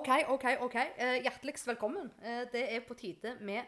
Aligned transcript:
OK, 0.00 0.08
OK, 0.28 0.44
OK. 0.64 0.74
Eh, 0.96 1.18
hjerteligst 1.20 1.66
velkommen. 1.68 2.06
Eh, 2.24 2.46
det 2.52 2.62
er 2.72 2.80
på 2.80 2.94
tide 2.96 3.34
med 3.44 3.66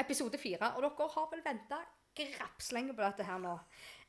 episode 0.00 0.38
fire. 0.40 0.70
Og 0.76 0.84
dere 0.86 1.08
har 1.12 1.26
vel 1.28 1.42
venta 1.44 1.80
grapslenge 2.16 2.94
på 2.96 3.04
dette 3.04 3.26
her 3.28 3.42
nå. 3.42 3.52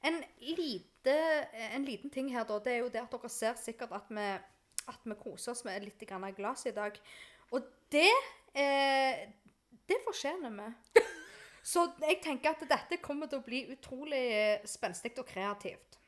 En, 0.08 0.22
lite, 0.40 1.16
eh, 1.52 1.74
en 1.76 1.84
liten 1.84 2.14
ting 2.14 2.30
her, 2.32 2.46
da, 2.48 2.62
det 2.64 2.72
er 2.72 2.78
jo 2.86 2.92
det 2.94 3.02
at 3.02 3.12
dere 3.12 3.32
ser 3.34 3.60
sikkert 3.60 3.92
at 3.98 4.08
vi, 4.08 4.28
at 4.94 5.04
vi 5.04 5.18
koser 5.20 5.52
oss 5.52 5.66
med 5.68 5.84
litt 5.84 6.06
grann 6.08 6.30
glass 6.38 6.64
i 6.72 6.74
dag. 6.78 6.96
Og 7.52 7.68
det 7.92 8.14
eh, 8.56 9.28
Det 9.88 10.00
fortjener 10.06 10.56
vi. 10.56 11.04
Så 11.74 11.84
jeg 12.00 12.22
tenker 12.24 12.56
at 12.56 12.64
dette 12.70 13.02
kommer 13.04 13.28
til 13.28 13.42
å 13.42 13.44
bli 13.44 13.66
utrolig 13.76 14.24
spenstig 14.64 15.12
og 15.20 15.28
kreativt. 15.28 16.00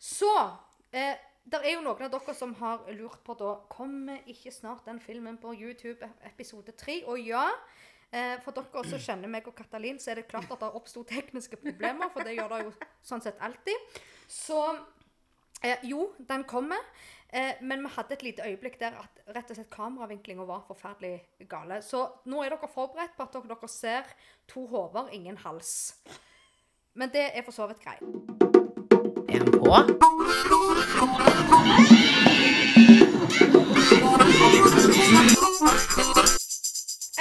Så 0.00 0.32
eh, 0.96 1.20
det 1.42 1.58
er 1.64 1.74
jo 1.74 1.82
noen 1.82 2.04
av 2.06 2.12
dere 2.12 2.34
som 2.36 2.52
har 2.60 2.84
lurt 2.94 3.22
på 3.26 3.34
da 3.38 3.54
Kommer 3.72 4.22
ikke 4.30 4.52
snart 4.54 4.86
den 4.86 5.00
filmen 5.02 5.38
på 5.42 5.54
YouTube, 5.56 6.06
episode 6.28 6.74
3? 6.78 7.02
Og 7.10 7.18
ja, 7.26 7.48
eh, 8.12 8.36
for 8.44 8.54
dere 8.54 8.84
som 8.86 9.02
kjenner 9.02 9.30
meg 9.30 9.48
og 9.50 9.56
Katalin, 9.58 9.98
så 9.98 10.12
er 10.12 10.20
det 10.20 10.28
klart 10.30 10.50
at 10.52 10.62
det 10.62 10.70
oppsto 10.78 11.02
tekniske 11.08 11.58
problemer. 11.64 12.12
For 12.14 12.24
det 12.26 12.36
gjør 12.36 12.54
det 12.54 12.60
jo 12.68 12.74
sånn 13.02 13.24
sett 13.24 13.42
alltid. 13.42 13.98
Så 14.30 14.60
eh, 15.62 15.82
jo, 15.90 16.12
den 16.18 16.46
kommer. 16.48 16.78
Eh, 17.32 17.58
men 17.64 17.82
vi 17.82 17.90
hadde 17.96 18.14
et 18.14 18.26
lite 18.28 18.46
øyeblikk 18.46 18.78
der 18.78 19.00
at 19.02 19.22
rett 19.34 19.50
og 19.50 19.58
slett 19.58 19.72
kameravinklinga 19.72 20.46
var 20.46 20.62
forferdelig 20.68 21.48
gale. 21.50 21.80
Så 21.82 22.04
nå 22.30 22.44
er 22.44 22.54
dere 22.54 22.70
forberedt 22.70 23.16
på 23.18 23.26
at 23.26 23.34
dere, 23.34 23.50
dere 23.56 23.72
ser 23.72 24.14
to 24.52 24.68
hoder, 24.70 25.10
ingen 25.10 25.40
hals. 25.42 25.96
Men 26.94 27.10
det 27.10 27.32
er 27.32 27.42
for 27.42 27.56
så 27.56 27.66
vidt 27.72 27.82
greit. 27.82 28.04
Han 29.72 29.96
på? 29.98 31.31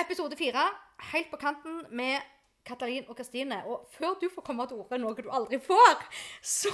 Episode 0.01 0.35
fire, 0.37 0.63
helt 1.11 1.29
på 1.31 1.37
kanten 1.41 1.81
med 1.91 2.19
Katalin 2.65 3.03
og 3.09 3.17
Kristine. 3.17 3.61
Og 3.65 3.87
før 3.97 4.13
du 4.21 4.27
får 4.35 4.41
komme 4.45 4.67
til 4.69 4.77
orde, 4.83 4.99
noe 5.01 5.15
du 5.17 5.29
aldri 5.33 5.57
får, 5.65 6.03
så 6.45 6.71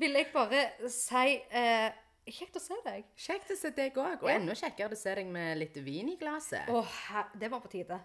vil 0.00 0.16
jeg 0.16 0.30
bare 0.32 0.62
si 0.92 1.26
eh, 1.50 1.90
Kjekt 2.22 2.54
å 2.54 2.60
se 2.62 2.76
deg. 2.84 3.02
Kjekt 3.18 3.48
å 3.50 3.56
se 3.58 3.70
deg 3.74 3.96
òg. 3.98 4.20
Og 4.22 4.28
Ja. 4.30 4.36
enda 4.38 4.54
kjekkere 4.54 4.94
å 4.94 4.98
se 4.98 5.10
deg 5.18 5.26
med 5.26 5.58
litt 5.58 5.74
vin 5.82 6.08
i 6.12 6.16
glasset. 6.20 6.68
Åh, 6.70 6.92
det 7.34 7.48
var 7.50 7.58
på 7.64 7.68
tide. 7.72 7.98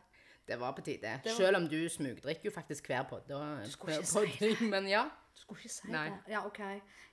Det 0.47 0.57
var 0.57 0.73
på 0.73 0.81
tide. 0.81 1.19
Var- 1.23 1.35
Selv 1.37 1.57
om 1.59 1.67
du 1.69 1.77
smugdrikker 1.89 2.45
jo 2.49 2.51
faktisk 2.55 2.87
hver 2.89 3.03
podd. 3.09 3.29
og- 3.31 3.67
skulle 3.69 3.99
ikke 3.99 4.05
si 4.07 4.25
det. 4.39 4.61
Men 4.73 4.87
ja. 4.89 5.03
Du 5.37 5.41
skulle 5.43 5.59
ikke 5.61 5.69
si 5.69 5.91
Nei. 5.93 6.07
det. 6.09 6.31
Ja, 6.33 6.39
OK. 6.47 6.57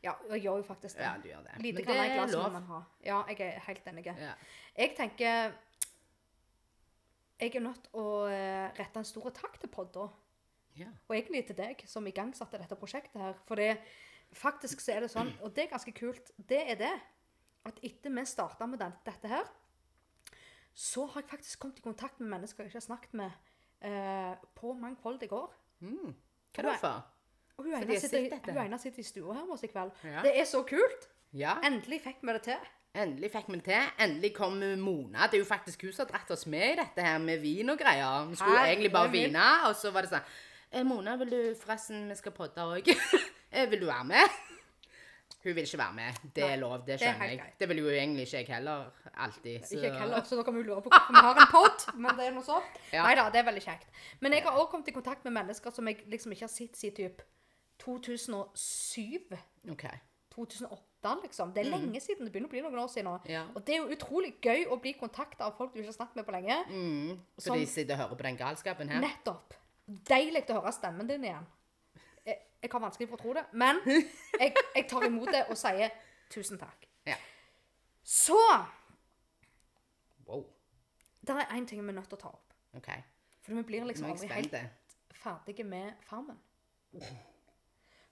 Ja, 0.03 0.15
jeg 0.31 0.41
gjør 0.47 0.57
jo 0.63 0.65
faktisk 0.65 0.97
det. 0.97 1.05
Ja, 1.05 1.11
du 1.21 1.29
gjør 1.29 1.43
det. 1.45 1.59
Lite 1.61 1.75
Men 1.77 1.85
grann 1.85 1.99
det 2.09 2.23
er 2.23 2.33
lov. 2.33 2.53
man 2.55 2.63
ha. 2.71 2.79
Ja, 3.05 3.19
jeg 3.29 3.41
er 3.51 3.59
helt 3.67 3.89
enig. 3.93 4.07
Ja. 4.07 4.33
Jeg 4.79 4.95
tenker 4.97 5.53
Jeg 7.41 7.57
er 7.59 7.61
nødt 7.61 7.83
til 7.85 8.01
å 8.01 8.07
eh, 8.31 8.71
rette 8.79 9.01
en 9.03 9.05
stor 9.09 9.29
takk 9.35 9.59
til 9.61 9.69
podda. 9.69 10.07
Ja. 10.79 10.87
Og 11.09 11.17
egentlig 11.17 11.45
til 11.51 11.57
deg 11.59 11.83
som 11.91 12.07
igangsatte 12.09 12.59
dette 12.63 12.79
prosjektet 12.79 13.21
her. 13.21 13.35
For 13.49 13.61
det, 13.61 13.75
faktisk 14.33 14.81
så 14.81 14.95
er 14.97 15.05
det 15.05 15.11
sånn, 15.13 15.33
og 15.43 15.53
det 15.55 15.67
er 15.67 15.73
ganske 15.75 15.93
kult, 15.93 16.31
det 16.39 16.63
er 16.73 16.79
det 16.81 16.93
at 17.69 17.79
etter 17.85 18.11
vi 18.15 18.25
starta 18.29 18.67
med 18.71 18.81
den, 18.81 18.95
dette 19.07 19.29
her, 19.29 19.45
så 20.75 21.05
har 21.13 21.23
jeg 21.23 21.31
faktisk 21.31 21.61
kommet 21.63 21.79
i 21.79 21.85
kontakt 21.85 22.19
med 22.23 22.33
mennesker 22.33 22.65
jeg 22.65 22.73
ikke 22.73 22.81
har 22.81 22.89
snakket 22.89 23.15
med 23.21 23.31
eh, 23.85 24.35
på 24.59 24.73
mangfoldige 24.79 25.37
år. 25.37 25.53
Mm. 25.85 26.15
Hva 26.55 26.65
er 26.65 26.71
er- 26.73 26.81
for? 26.83 27.03
Og 27.59 27.65
hun 27.69 27.75
ene 27.79 27.99
sitter, 28.01 28.39
hun 28.49 28.59
ene 28.65 28.79
sitter 28.83 28.99
i 28.99 29.07
stua 29.07 29.35
her 29.37 29.45
med 29.47 29.55
oss 29.55 29.63
i 29.63 29.71
kveld. 29.71 29.93
Ja. 30.05 30.23
Det 30.27 30.33
er 30.41 30.47
så 30.51 30.63
kult! 30.67 31.09
Ja. 31.35 31.57
Endelig 31.67 32.01
fikk 32.03 32.23
vi 32.23 32.33
det 32.37 32.43
til. 32.47 32.65
Endelig 32.95 33.31
fikk 33.35 33.49
vi 33.51 33.59
det 33.61 33.65
til. 33.69 33.93
Endelig 34.05 34.33
kom 34.37 34.59
Mona. 34.83 35.27
Det 35.31 35.39
er 35.39 35.43
jo 35.43 35.47
faktisk 35.49 35.83
hun 35.87 35.93
som 35.93 36.07
har 36.07 36.13
dratt 36.13 36.31
oss 36.35 36.47
med 36.51 36.73
i 36.73 36.81
dette 36.83 37.03
her 37.07 37.19
med 37.23 37.41
vin 37.43 37.71
og 37.71 37.79
greier. 37.79 38.27
Vi 38.31 38.37
skulle 38.39 38.59
Herre 38.59 38.73
egentlig 38.75 38.93
bare 38.95 39.11
min. 39.11 39.29
vine, 39.31 39.47
og 39.69 39.75
så 39.79 39.91
var 39.95 40.07
det 40.07 40.13
sånn 40.15 40.27
eh, 40.73 40.83
Mona, 40.87 41.17
vil 41.23 41.31
du 41.35 41.41
forresten 41.63 42.09
Vi 42.11 42.19
skal 42.19 42.35
podde 42.37 42.67
òg. 42.75 42.91
vil 43.71 43.81
du 43.83 43.87
være 43.91 44.05
med? 44.11 44.41
Hun 45.45 45.53
vil 45.59 45.67
ikke 45.67 45.79
være 45.79 45.93
med. 45.99 46.21
Det 46.39 46.45
er 46.47 46.57
lov, 46.57 46.79
det 46.79 46.87
det 46.87 46.95
er 46.95 46.99
skjønner 47.03 47.21
helt 47.21 47.33
jeg. 47.35 47.41
greit. 47.43 47.59
Det 47.61 47.69
vil 47.69 47.79
jo 47.83 47.89
egentlig 47.93 48.23
ikke 48.27 48.39
jeg 48.39 48.47
heller 48.55 48.87
alltid. 49.27 49.59
så- 49.67 49.75
Ikke 49.77 49.87
jeg 49.91 49.99
heller, 50.01 50.23
så 50.25 50.37
da 50.39 50.43
kan 50.47 50.55
vi 50.57 50.63
lure 50.63 50.81
på 50.83 50.89
hvorfor 50.89 51.13
vi 51.19 51.23
har 51.27 51.41
en 51.43 51.51
pod, 51.53 51.85
men 52.01 52.17
det 52.17 52.27
er 52.27 52.33
noe 52.39 52.47
sånt. 52.47 52.79
Ja. 52.95 53.03
Nei 53.05 53.15
da, 53.19 53.27
det 53.35 53.43
er 53.43 53.45
veldig 53.51 53.63
kjekt. 53.67 53.87
Men 54.25 54.33
jeg 54.33 54.43
har 54.47 54.53
også 54.57 54.71
kommet 54.73 54.89
i 54.89 54.95
kontakt 54.97 55.25
med 55.29 55.35
mennesker 55.37 55.71
som 55.75 55.87
jeg 55.91 56.01
liksom 56.09 56.33
ikke 56.33 56.47
har 56.49 56.55
sett 56.55 56.77
siden 56.81 56.97
typ 56.97 57.23
2007. 57.79 59.39
Okay. 59.71 59.99
2008, 60.35 61.15
liksom. 61.23 61.53
Det 61.55 61.63
er 61.67 61.71
lenge 61.71 62.01
siden. 62.03 62.27
Det 62.27 62.33
begynner 62.35 62.49
å 62.49 62.55
bli 62.55 62.63
noen 62.65 62.79
år 62.83 62.89
siden 62.91 63.07
nå. 63.11 63.17
Mm. 63.25 63.31
Ja. 63.31 63.43
Og 63.55 63.65
det 63.67 63.75
er 63.77 63.83
jo 63.85 63.95
utrolig 63.95 64.33
gøy 64.43 64.65
å 64.75 64.79
bli 64.83 64.93
kontakta 64.99 65.47
av 65.47 65.57
folk 65.59 65.73
du 65.75 65.79
ikke 65.81 65.93
har 65.93 65.99
snakket 65.99 66.17
med 66.21 66.27
på 66.27 66.35
lenge. 66.35 66.57
Mm, 66.71 67.21
så 67.39 67.51
Sånn- 67.51 67.61
de 67.61 67.67
sitter 67.71 67.95
og 67.95 68.01
hører 68.05 68.17
på 68.17 68.27
den 68.29 68.37
galskapen 68.41 68.89
her? 68.91 69.01
Nettopp. 69.05 69.55
Deilig 70.09 70.47
å 70.51 70.61
høre 70.61 70.73
stemmen 70.73 71.07
din 71.07 71.25
igjen. 71.29 71.47
Jeg, 72.25 72.39
jeg 72.63 72.71
har 72.73 72.81
vanskelig 72.81 73.09
for 73.11 73.17
å 73.19 73.23
tro 73.23 73.35
det, 73.37 73.45
men 73.53 73.81
jeg, 74.41 74.55
jeg 74.75 74.87
tar 74.89 75.05
imot 75.07 75.29
det 75.31 75.45
og 75.53 75.57
sier 75.61 75.93
tusen 76.33 76.59
takk. 76.59 76.89
Ja. 77.07 77.17
Så 78.03 78.39
Wow. 80.27 80.47
det 81.21 81.35
er 81.37 81.53
én 81.53 81.67
ting 81.69 81.83
vi 81.85 81.89
er 81.93 81.99
nødt 81.99 82.09
til 82.09 82.17
å 82.17 82.21
ta 82.23 82.29
opp. 82.33 82.55
Okay. 82.79 83.03
For 83.45 83.53
vi 83.55 83.63
blir 83.63 83.85
liksom 83.85 84.09
aldri 84.11 84.29
helt 84.33 84.55
ferdige 85.21 85.65
med 85.69 85.93
Farmen. 86.09 86.39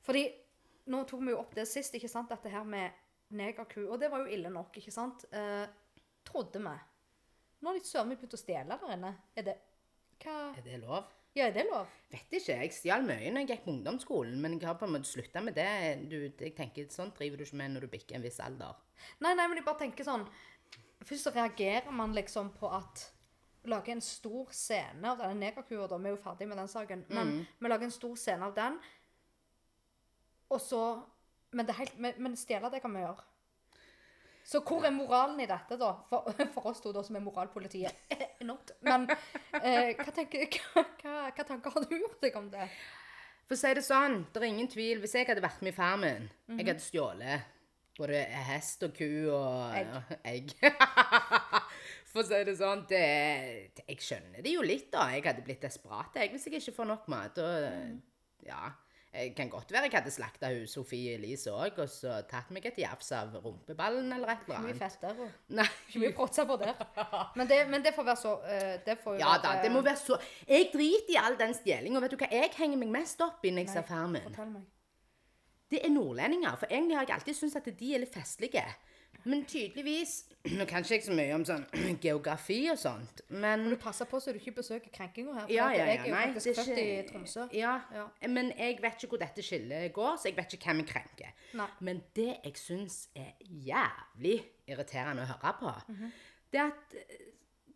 Fordi 0.06 0.26
nå 0.92 1.04
tok 1.06 1.22
vi 1.22 1.34
jo 1.34 1.40
opp 1.40 1.54
det 1.54 1.66
sist, 1.70 1.94
ikke 1.94 2.10
sant, 2.10 2.30
dette 2.32 2.50
her 2.50 2.64
med 2.66 2.90
negerku. 3.36 3.84
Og 3.86 3.98
det 4.02 4.10
var 4.12 4.24
jo 4.24 4.34
ille 4.34 4.50
nok, 4.52 4.74
ikke 4.80 4.94
sant? 4.94 5.24
Eh, 5.30 5.66
trodde 6.26 6.62
vi. 6.62 6.76
Nå 7.62 7.70
har 7.70 7.78
de 7.78 7.86
søren 7.86 8.10
meg 8.10 8.18
begynt 8.18 8.34
å 8.34 8.40
stjele 8.40 8.78
der 8.78 8.94
inne. 8.96 9.12
Er 9.38 9.46
det 9.46 9.58
Hva 10.22 10.38
Er 10.58 10.64
det 10.66 10.80
lov? 10.82 11.10
Ja, 11.32 11.46
er 11.46 11.54
det 11.54 11.64
lov? 11.70 11.88
Vet 12.12 12.34
ikke. 12.36 12.58
Jeg 12.60 12.74
stjal 12.76 13.06
mye 13.06 13.30
når 13.32 13.44
jeg 13.44 13.48
gikk 13.54 13.62
på 13.64 13.72
ungdomsskolen, 13.72 14.34
men 14.42 14.58
jeg 14.58 14.68
har 14.68 14.76
på 14.80 14.84
en 14.84 14.96
måte 14.98 15.08
slutta 15.08 15.40
med 15.40 15.56
det. 15.56 15.68
Du, 16.10 16.18
jeg 16.26 16.52
tenker, 16.58 16.90
Sånn 16.92 17.14
driver 17.16 17.40
du 17.40 17.46
ikke 17.46 17.60
med 17.62 17.72
når 17.72 17.86
du 17.86 17.92
bikker 17.94 18.18
en 18.18 18.26
viss 18.26 18.40
alder. 18.42 18.76
Nei, 19.24 19.32
nei, 19.38 19.46
men 19.46 19.56
jeg 19.60 19.66
bare 19.66 19.80
tenker 19.86 20.06
sånn 20.06 20.26
Først 21.02 21.26
så 21.26 21.32
reagerer 21.34 21.90
man 21.90 22.12
liksom 22.14 22.52
på 22.54 22.68
at 22.70 23.08
Lage 23.70 23.90
en 23.94 24.02
stor 24.02 24.50
scene 24.54 25.06
av 25.06 25.20
denne 25.20 25.38
negerkua, 25.38 25.86
da. 25.86 25.96
Vi 26.02 26.10
er 26.10 26.16
jo 26.16 26.20
ferdig 26.22 26.48
med 26.50 26.58
den 26.58 26.70
saken. 26.70 27.04
Men 27.14 27.28
vi 27.46 27.70
lager 27.70 27.86
en 27.86 27.94
stor 27.94 28.16
scene 28.18 28.48
av 28.48 28.56
den, 28.56 28.78
og 30.52 30.60
så 30.60 30.84
Men, 31.52 31.66
det 31.68 31.74
helt, 31.76 31.98
men, 32.00 32.14
men 32.24 32.36
stjele, 32.40 32.70
det 32.72 32.78
kan 32.80 32.94
vi 32.94 33.02
gjøre. 33.02 33.24
Så 34.48 34.62
hvor 34.64 34.86
er 34.88 34.94
moralen 34.94 35.36
i 35.40 35.46
dette, 35.46 35.76
da? 35.76 35.90
For, 36.08 36.32
for 36.54 36.70
oss 36.70 36.80
to 36.80 36.94
da, 36.96 37.02
som 37.04 37.18
er 37.18 37.24
moralpolitiet. 37.26 38.08
Not. 38.48 38.72
Men 38.80 39.04
eh, 39.60 39.92
hva, 39.98 40.06
tenker, 40.16 40.48
hva, 40.72 40.86
hva, 41.28 41.44
tanker 41.44 41.76
har 41.76 41.84
du 41.84 41.92
gjort 41.92 42.24
deg 42.24 42.38
om 42.40 42.48
det? 42.54 42.70
For 43.44 43.58
å 43.58 43.60
si 43.60 43.74
det 43.76 43.84
sånn, 43.84 44.22
det 44.32 44.40
er 44.40 44.48
ingen 44.48 44.70
tvil. 44.72 45.02
Hvis 45.02 45.18
jeg 45.18 45.28
hadde 45.28 45.44
vært 45.44 45.60
med 45.60 45.74
i 45.74 45.76
Farmen, 45.76 46.30
jeg 46.56 46.64
hadde 46.64 46.86
stjålet 46.88 47.52
både 47.98 48.22
hest 48.48 48.84
og 48.86 48.94
ku 48.96 49.08
og 49.34 49.74
Egg. 49.76 49.90
ja, 49.92 50.02
egg. 50.32 50.54
For 52.12 52.20
å 52.20 52.28
si 52.28 52.40
det 52.44 52.54
sånn, 52.58 52.84
det, 52.90 53.04
jeg 53.86 53.98
skjønner 54.04 54.44
det 54.44 54.52
jo 54.52 54.64
litt, 54.64 54.90
da. 54.92 55.06
Jeg 55.14 55.24
hadde 55.24 55.44
blitt 55.46 55.64
desperat 55.64 56.16
jeg, 56.18 56.32
hvis 56.32 56.48
jeg 56.48 56.60
ikke 56.60 56.76
får 56.80 56.88
nok 56.90 57.06
mat. 57.12 57.38
Og, 57.40 58.00
ja, 58.48 58.66
jeg 59.12 59.34
kan 59.36 59.48
godt 59.52 59.70
være 59.74 59.82
jeg 59.90 59.92
hadde 59.98 60.10
slakta 60.14 60.48
Sofie 60.66 61.14
Elise 61.18 61.50
òg, 61.52 61.78
og 61.84 61.88
så 61.92 62.14
tatt 62.30 62.48
meg 62.50 62.64
et 62.70 62.78
jafs 62.80 63.10
av 63.12 63.34
rumpeballen 63.44 64.08
eller 64.16 64.30
et 64.32 64.46
eller 64.46 64.60
mye 64.62 64.70
annet. 64.72 64.78
fett 64.80 65.00
der. 65.02 65.32
Nei. 65.58 65.66
Ikke 65.88 66.00
mye 66.06 66.12
fråtser 66.16 66.46
på 66.48 66.56
der. 66.62 66.80
Men 67.36 67.50
det, 67.50 67.58
men 67.68 67.84
det 67.84 67.92
får 67.94 68.06
være 68.08 68.20
så 68.22 68.32
eh, 68.48 68.78
det 68.86 68.98
får 69.04 69.18
Ja 69.20 69.34
være- 69.34 69.42
da, 69.44 69.52
det 69.66 69.72
må 69.74 69.82
være 69.84 70.00
så 70.00 70.16
Jeg 70.48 70.70
driter 70.72 71.12
i 71.12 71.18
all 71.20 71.36
den 71.38 71.52
stjelinga. 71.54 72.00
Vet 72.00 72.14
du 72.16 72.16
hva 72.24 72.30
jeg 72.32 72.50
henger 72.56 72.80
meg 72.80 72.88
mest 73.00 73.20
opp 73.20 73.44
i 73.44 73.50
når 73.52 73.66
jeg 73.66 73.74
ser 73.74 73.82
Farmen? 73.90 74.64
Det 75.72 75.80
er 75.84 75.90
nordlendinger. 75.92 76.56
For 76.60 76.66
egentlig 76.72 76.96
har 76.96 77.06
jeg 77.06 77.14
alltid 77.16 77.34
syntes 77.36 77.56
at 77.56 77.68
de 77.78 77.94
er 77.94 78.02
litt 78.02 78.12
festlige. 78.14 78.64
Men 79.24 79.44
tydeligvis 79.44 80.24
Nå 80.58 80.64
kan 80.66 80.82
ikke 80.82 80.94
jeg 80.96 81.04
så 81.06 81.12
mye 81.14 81.34
om 81.36 81.44
sånn 81.46 81.64
geografi 82.02 82.56
og 82.72 82.78
sånt, 82.82 83.20
men 83.30 83.68
Du 83.70 83.76
passer 83.78 84.08
på 84.10 84.18
så 84.20 84.32
du 84.34 84.40
ikke 84.40 84.56
besøker 84.56 84.90
krenkinga 84.90 85.32
her. 85.36 85.44
For 85.46 85.54
Ja, 85.54 85.68
ja, 85.70 85.78
ja. 85.78 85.84
Jeg 85.86 85.98
er 86.00 86.08
jo 86.08 86.14
Nei, 86.14 86.24
faktisk 86.32 86.46
det 86.46 86.56
født 86.58 86.80
i 86.82 86.86
Tromsø. 87.12 87.44
Ja, 87.54 87.74
Ja. 87.94 88.06
men 88.28 88.52
jeg 88.58 88.78
vet 88.82 88.96
ikke 89.04 89.12
hvor 89.14 89.22
dette 89.22 89.42
skillet 89.46 89.92
går, 89.94 90.16
så 90.18 90.28
jeg 90.32 90.36
vet 90.40 90.56
ikke 90.58 90.66
hvem 90.72 90.82
jeg 90.82 90.88
krenker. 90.94 91.34
Nei. 91.60 91.68
Men 91.80 92.02
det 92.18 92.30
jeg 92.44 92.56
syns 92.58 92.96
er 93.14 93.30
jævlig 93.46 94.40
irriterende 94.68 95.22
å 95.26 95.30
høre 95.34 95.54
på, 95.60 95.74
Mhm. 95.92 96.10
det 96.52 96.60
er 96.60 96.66
at 96.72 96.96
eh, 96.98 97.28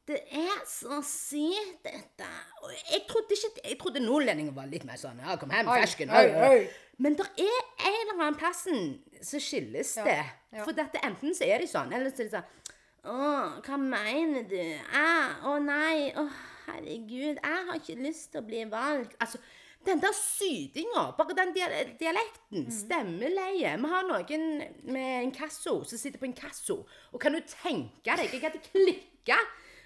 det 0.07 0.21
er 0.39 0.59
så 0.71 1.01
sykt, 1.03 1.81
dette. 1.83 2.27
Og 2.63 2.71
jeg 2.93 3.01
trodde 3.09 3.35
ikke 3.35 3.69
Jeg 3.71 3.79
trodde 3.79 4.01
nordlendinger 4.05 4.53
var 4.55 4.67
litt 4.71 4.85
mer 4.87 4.95
sånn 5.01 5.19
Ja, 5.19 5.35
kom 5.37 5.51
hjem, 5.51 5.67
fersken. 5.67 6.11
oi. 6.11 6.27
oi. 6.51 6.69
Men 6.99 7.15
det 7.19 7.27
er 7.39 7.63
en 7.87 7.97
eller 8.13 8.23
annen 8.23 8.37
plassen 8.39 9.01
så 9.21 9.39
skilles 9.43 9.95
det. 10.07 10.23
Ja. 10.57 10.65
For 10.65 10.73
dette, 10.77 11.01
enten 11.07 11.35
så 11.37 11.47
er 11.47 11.63
de 11.63 11.69
sånn, 11.71 11.93
eller 11.95 12.11
så 12.11 12.25
er 12.25 12.31
de 12.31 12.35
sånn 12.39 12.73
Å, 13.07 13.63
hva 13.63 13.77
mener 13.79 14.43
du? 14.51 14.59
Ah, 14.99 15.37
å 15.47 15.59
nei. 15.63 16.09
Å, 16.19 16.25
herregud. 16.67 17.39
Jeg 17.39 17.67
har 17.69 17.77
ikke 17.79 17.95
lyst 18.03 18.33
til 18.33 18.41
å 18.43 18.47
bli 18.49 18.65
valgt. 18.73 19.15
Altså, 19.23 19.39
Den 19.87 20.01
der 20.03 20.11
sytinga, 20.19 21.13
bare 21.15 21.35
den 21.39 21.53
dia- 21.55 21.85
dialekten, 22.01 22.65
stemmeleie. 22.75 23.77
Vi 23.79 23.89
har 23.93 24.03
noen 24.09 24.47
med 24.91 25.23
inkasso 25.29 25.77
som 25.87 25.99
sitter 26.01 26.19
på 26.19 26.27
inkasso. 26.27 26.81
Og 27.13 27.21
kan 27.23 27.31
du 27.37 27.39
tenke 27.47 28.17
deg, 28.17 28.33
jeg 28.33 28.43
hadde 28.43 28.59
klikka 28.67 29.39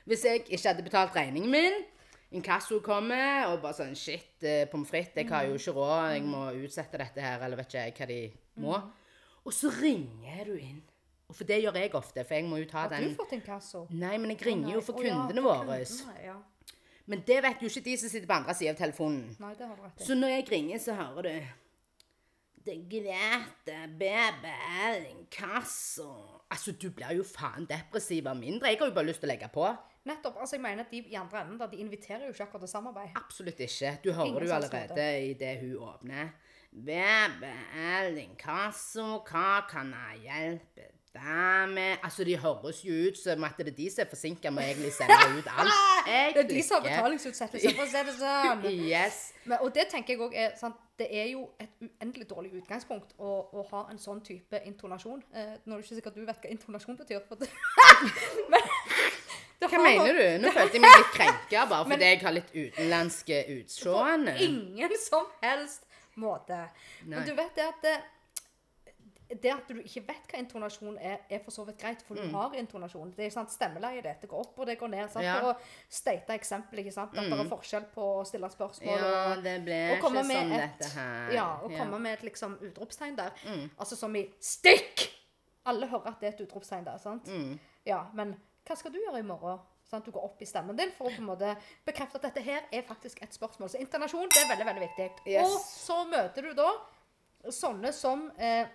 hvis 0.08 0.24
jeg 0.24 0.46
ikke 0.48 0.68
hadde 0.70 0.86
betalt 0.86 1.12
regningen 1.14 1.50
min. 1.52 1.84
Inkasso 2.32 2.80
kommer, 2.80 3.50
og 3.52 3.60
bare 3.60 3.74
sånn 3.76 3.92
Shit, 3.94 4.40
eh, 4.42 4.64
pommes 4.72 4.88
frites, 4.88 5.12
jeg 5.20 5.28
har 5.28 5.44
jo 5.44 5.58
ikke 5.58 5.74
råd, 5.76 6.12
jeg 6.14 6.22
må 6.22 6.46
utsette 6.64 6.96
dette 6.96 7.20
her, 7.20 7.42
eller 7.44 7.56
vet 7.60 7.68
ikke 7.68 7.84
jeg 7.84 7.94
hva 7.98 8.06
de 8.06 8.20
må. 8.64 8.80
Og 9.44 9.54
så 9.56 9.70
ringer 9.72 10.44
du 10.50 10.54
inn. 10.58 10.80
Og 11.30 11.36
for 11.38 11.46
det 11.46 11.60
gjør 11.62 11.78
jeg 11.78 11.92
ofte, 11.94 12.24
for 12.26 12.34
jeg 12.34 12.46
må 12.50 12.58
jo 12.58 12.66
ta 12.68 12.84
Har 12.84 12.96
den 12.96 13.12
du 13.12 13.18
fått 13.18 13.36
inkasso? 13.36 13.84
Nei, 13.94 14.16
men 14.18 14.32
jeg 14.34 14.42
ringer 14.48 14.74
jo 14.74 14.80
for 14.82 14.98
ja, 14.98 15.14
kundene 15.14 15.44
for 15.44 15.68
våre. 15.68 15.84
Ja. 16.24 16.36
Men 17.10 17.22
det 17.26 17.38
vet 17.42 17.62
jo 17.62 17.70
ikke 17.70 17.84
de 17.86 17.94
som 18.02 18.10
sitter 18.10 18.26
på 18.30 18.36
andre 18.36 18.54
siden 18.58 18.74
av 18.74 18.80
telefonen. 18.82 19.22
Nei, 19.38 19.54
det 19.58 19.66
har 19.68 19.78
du 19.78 19.84
rett 19.86 20.02
i. 20.02 20.06
Så 20.08 20.16
når 20.18 20.34
jeg 20.34 20.46
ringer, 20.50 20.82
så 20.82 20.96
hører 20.98 21.28
du 21.28 22.66
Det 22.66 22.76
Grete, 22.90 23.78
BB, 24.02 24.50
inkasso 25.14 26.10
Altså, 26.50 26.74
du 26.74 26.90
blir 26.90 27.14
jo 27.14 27.24
faen 27.24 27.66
depressiv 27.70 28.26
av 28.26 28.36
mindre. 28.38 28.72
Jeg 28.72 28.80
har 28.82 28.90
jo 28.90 28.94
bare 28.98 29.06
lyst 29.06 29.22
til 29.22 29.30
å 29.30 29.32
legge 29.32 29.48
på. 29.54 29.68
Nettopp. 30.10 30.38
altså 30.40 30.56
jeg 30.56 30.62
mener 30.64 30.86
at 30.86 30.90
De 30.90 31.02
i 31.12 31.16
andre 31.20 31.42
enden 31.44 31.58
da, 31.60 31.66
de 31.70 31.78
inviterer 31.82 32.24
jo 32.26 32.34
ikke 32.34 32.46
akkurat 32.48 32.64
til 32.66 32.72
samarbeid. 32.72 33.10
Absolutt 33.20 33.60
ikke. 33.60 33.96
Du 34.02 34.10
hører 34.12 34.26
Ingen 34.26 34.40
det 34.42 34.48
jo 34.48 34.54
allerede 34.56 35.08
i 35.22 35.34
det 35.38 35.52
hun 35.60 35.76
åpner. 35.86 36.32
BB, 36.72 37.44
inkasso, 38.22 39.20
hva 39.26 39.60
kan 39.68 39.90
jeg 39.90 40.20
hjelpe 40.22 40.84
deg 41.10 41.72
med? 41.74 41.96
Altså, 42.06 42.22
de 42.24 42.36
høres 42.38 42.84
jo 42.84 42.94
ut 43.08 43.18
som 43.18 43.42
at 43.44 43.58
det 43.58 43.72
er 43.72 43.76
de 43.76 43.88
som 43.90 44.04
er 44.04 44.10
forsinka 44.12 44.52
med 44.54 44.62
å 44.62 44.70
egentlig 44.70 44.92
sende 44.94 45.16
ut 45.34 45.50
alt. 45.58 45.72
Jeg 46.06 46.36
Det 46.36 46.44
er 46.44 46.48
de 46.52 46.62
som 46.62 46.78
har 46.78 46.86
betalingsutsettelse, 46.86 47.74
for 47.74 47.82
å 47.82 47.90
si 47.90 48.04
det 48.06 48.14
sånn. 48.20 48.62
Yes. 48.92 49.18
Men, 49.44 49.58
og 49.66 49.74
det 49.74 49.88
tenker 49.90 50.14
jeg 50.14 50.22
også 50.22 50.38
er 50.44 50.54
sant, 50.60 50.78
Det 51.00 51.08
er 51.10 51.26
jo 51.32 51.48
et 51.58 51.74
uendelig 51.82 52.28
dårlig 52.30 52.54
utgangspunkt 52.60 53.16
å, 53.18 53.34
å 53.56 53.66
ha 53.72 53.86
en 53.90 53.98
sånn 53.98 54.22
type 54.22 54.62
intonasjon. 54.68 55.22
Eh, 55.34 55.54
nå 55.64 55.74
er 55.74 55.80
det 55.80 55.88
ikke 55.88 55.98
sikkert 55.98 56.18
du 56.20 56.26
vet 56.28 56.44
hva 56.44 56.54
intonasjon 56.54 56.98
betyr. 57.00 57.24
For 57.26 57.40
det, 57.40 57.50
men, 58.52 58.72
det 59.58 59.70
Hva 59.74 59.82
mener 59.82 60.14
du? 60.14 60.26
Nå 60.44 60.54
følte 60.54 60.78
jeg 60.78 60.86
meg 60.86 60.98
litt 61.02 61.14
krenka 61.16 61.66
bare 61.72 61.88
fordi 61.90 62.12
jeg 62.14 62.22
har 62.22 62.36
litt 62.36 62.54
utenlandske 62.54 63.44
utseende. 63.58 64.38
ingen 64.44 64.98
som 65.02 65.26
helst 65.42 65.89
måte. 66.20 66.62
Nei. 67.06 67.16
Men 67.18 67.26
du 67.28 67.34
vet 67.38 67.54
det 67.56 67.66
at 67.68 67.82
det, 67.84 67.94
det 69.42 69.52
at 69.54 69.68
du 69.68 69.76
ikke 69.78 70.02
vet 70.08 70.32
hva 70.32 70.38
intonasjon 70.42 70.96
er, 70.98 71.20
er 71.30 71.38
for 71.44 71.54
så 71.54 71.62
vidt 71.68 71.78
greit, 71.78 72.00
for 72.02 72.18
du 72.18 72.24
har 72.34 72.54
intonasjon. 72.58 73.12
Det 73.14 73.28
er 73.28 73.30
sant, 73.34 73.52
Stemmeleiet 73.54 74.02
ditt 74.04 74.24
det 74.24 74.30
går 74.32 74.40
opp 74.42 74.58
og 74.58 74.66
det 74.66 74.74
går 74.80 74.90
ned. 74.90 75.04
Sant? 75.12 75.22
Mm. 75.22 75.28
Ja. 75.28 75.36
Mm. 75.36 75.44
For 75.44 75.52
å 75.52 75.94
state 76.00 76.34
eksempel, 76.34 76.82
ikke 76.82 76.94
sant? 76.96 77.14
at 77.14 77.30
det 77.30 77.38
er 77.44 77.50
forskjell 77.52 77.86
på 77.94 78.08
å 78.18 78.24
stille 78.26 78.50
spørsmål 78.50 78.98
Ja, 78.98 79.12
og 79.36 79.44
det 79.46 79.54
ble 79.68 79.78
og 79.94 80.02
komme 80.02 80.24
ikke 80.24 80.32
med 80.32 80.42
sånn 80.42 80.52
et- 80.58 80.78
dette 80.80 80.90
her. 80.98 81.32
Ja, 81.36 81.46
og 81.62 81.76
komme 81.78 81.98
med 82.02 82.18
et 82.18 82.26
liksom 82.26 82.58
utropstegn 82.58 83.16
der. 83.16 83.30
Mm. 83.46 83.70
Altså 83.78 83.96
som 83.96 84.16
i 84.16 84.26
'stikk'! 84.40 85.08
Alle 85.66 85.86
hører 85.86 86.08
at 86.08 86.20
det 86.20 86.26
er 86.28 86.32
et 86.42 86.48
utropstegn 86.48 86.84
der, 86.84 86.96
sant? 86.98 87.28
Mm. 87.28 87.58
Ja, 87.86 88.06
men 88.14 88.34
hva 88.66 88.76
skal 88.76 88.90
du 88.92 88.98
gjøre 88.98 89.18
i 89.20 89.22
morgen? 89.22 89.58
Sant? 89.90 90.04
Du 90.06 90.12
går 90.14 90.24
opp 90.28 90.42
i 90.42 90.46
stemmen 90.46 90.76
din 90.78 90.92
for 90.96 91.08
å 91.10 91.14
på 91.14 91.18
en 91.22 91.26
måte 91.32 91.54
bekrefte 91.86 92.20
at 92.20 92.28
dette 92.28 92.44
her 92.46 92.68
er 92.70 92.82
faktisk 92.86 93.22
et 93.26 93.34
spørsmål. 93.34 93.72
Så 93.72 93.80
intonasjon 93.82 94.28
det 94.30 94.44
er 94.44 94.50
veldig, 94.52 94.66
veldig 94.70 94.84
viktig. 94.88 95.08
Yes. 95.26 95.48
Og 95.48 95.64
så 95.66 95.96
møter 96.06 96.46
du 96.46 96.54
da 96.54 96.70
sånne 97.50 97.90
som 97.96 98.28
eh, 98.38 98.68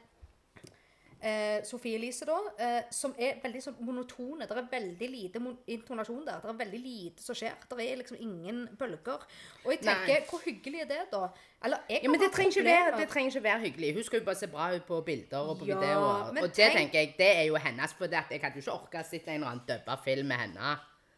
eh, 1.22 1.64
Sofie 1.64 1.96
Elise, 1.98 2.26
da, 2.28 2.36
eh, 2.60 2.80
som 2.94 3.14
er 3.18 3.38
veldig 3.44 3.62
sånn 3.64 3.78
monotone. 3.86 4.46
Det 4.50 4.58
er 4.58 4.68
veldig 4.72 5.10
lite 5.14 5.42
intonasjon 5.78 6.26
der. 6.28 6.42
Det 6.44 6.52
er 6.52 6.60
veldig 6.66 6.82
lite 6.84 7.24
som 7.24 7.38
skjer. 7.38 7.56
Det 7.70 7.86
er 7.86 8.02
liksom 8.02 8.18
ingen 8.22 8.64
bølger. 8.80 9.24
Og 9.64 9.72
jeg 9.72 9.82
tenker, 9.86 10.12
Nei. 10.20 10.26
hvor 10.30 10.44
hyggelig 10.46 10.82
er 10.84 10.90
det, 10.92 11.00
da? 11.14 11.22
Eller, 11.66 11.86
Ja, 11.90 12.10
men 12.12 12.20
det 12.22 12.32
trenger, 12.36 12.64
være, 12.68 12.98
det 13.00 13.08
trenger 13.14 13.32
ikke 13.32 13.44
være 13.48 13.60
hyggelig. 13.70 13.94
Hun 14.00 14.04
skal 14.10 14.20
jo 14.20 14.26
bare 14.26 14.42
se 14.44 14.48
bra 14.52 14.68
ut 14.76 14.86
på 14.90 15.00
bilder 15.08 15.54
og 15.54 15.60
på 15.62 15.70
Ja, 15.72 15.80
videoer. 15.80 16.28
Og 16.44 16.50
det 16.52 16.52
tenk- 16.60 16.76
tenker 16.82 17.00
jeg, 17.00 17.16
det 17.18 17.32
er 17.38 17.46
jo 17.48 17.56
hennes, 17.56 17.94
for 17.94 18.08
det 18.12 18.20
at 18.26 18.30
jeg 18.36 18.42
hadde 18.44 18.60
jo 18.60 18.66
ikke 18.68 18.76
orka 18.82 19.00
å 19.06 19.10
sitte 19.10 19.32
i 19.32 19.36
en 19.38 19.42
eller 19.42 19.56
annen 19.56 19.66
dubba 19.72 19.96
film 20.04 20.28
med 20.28 20.38
henne. 20.38 20.76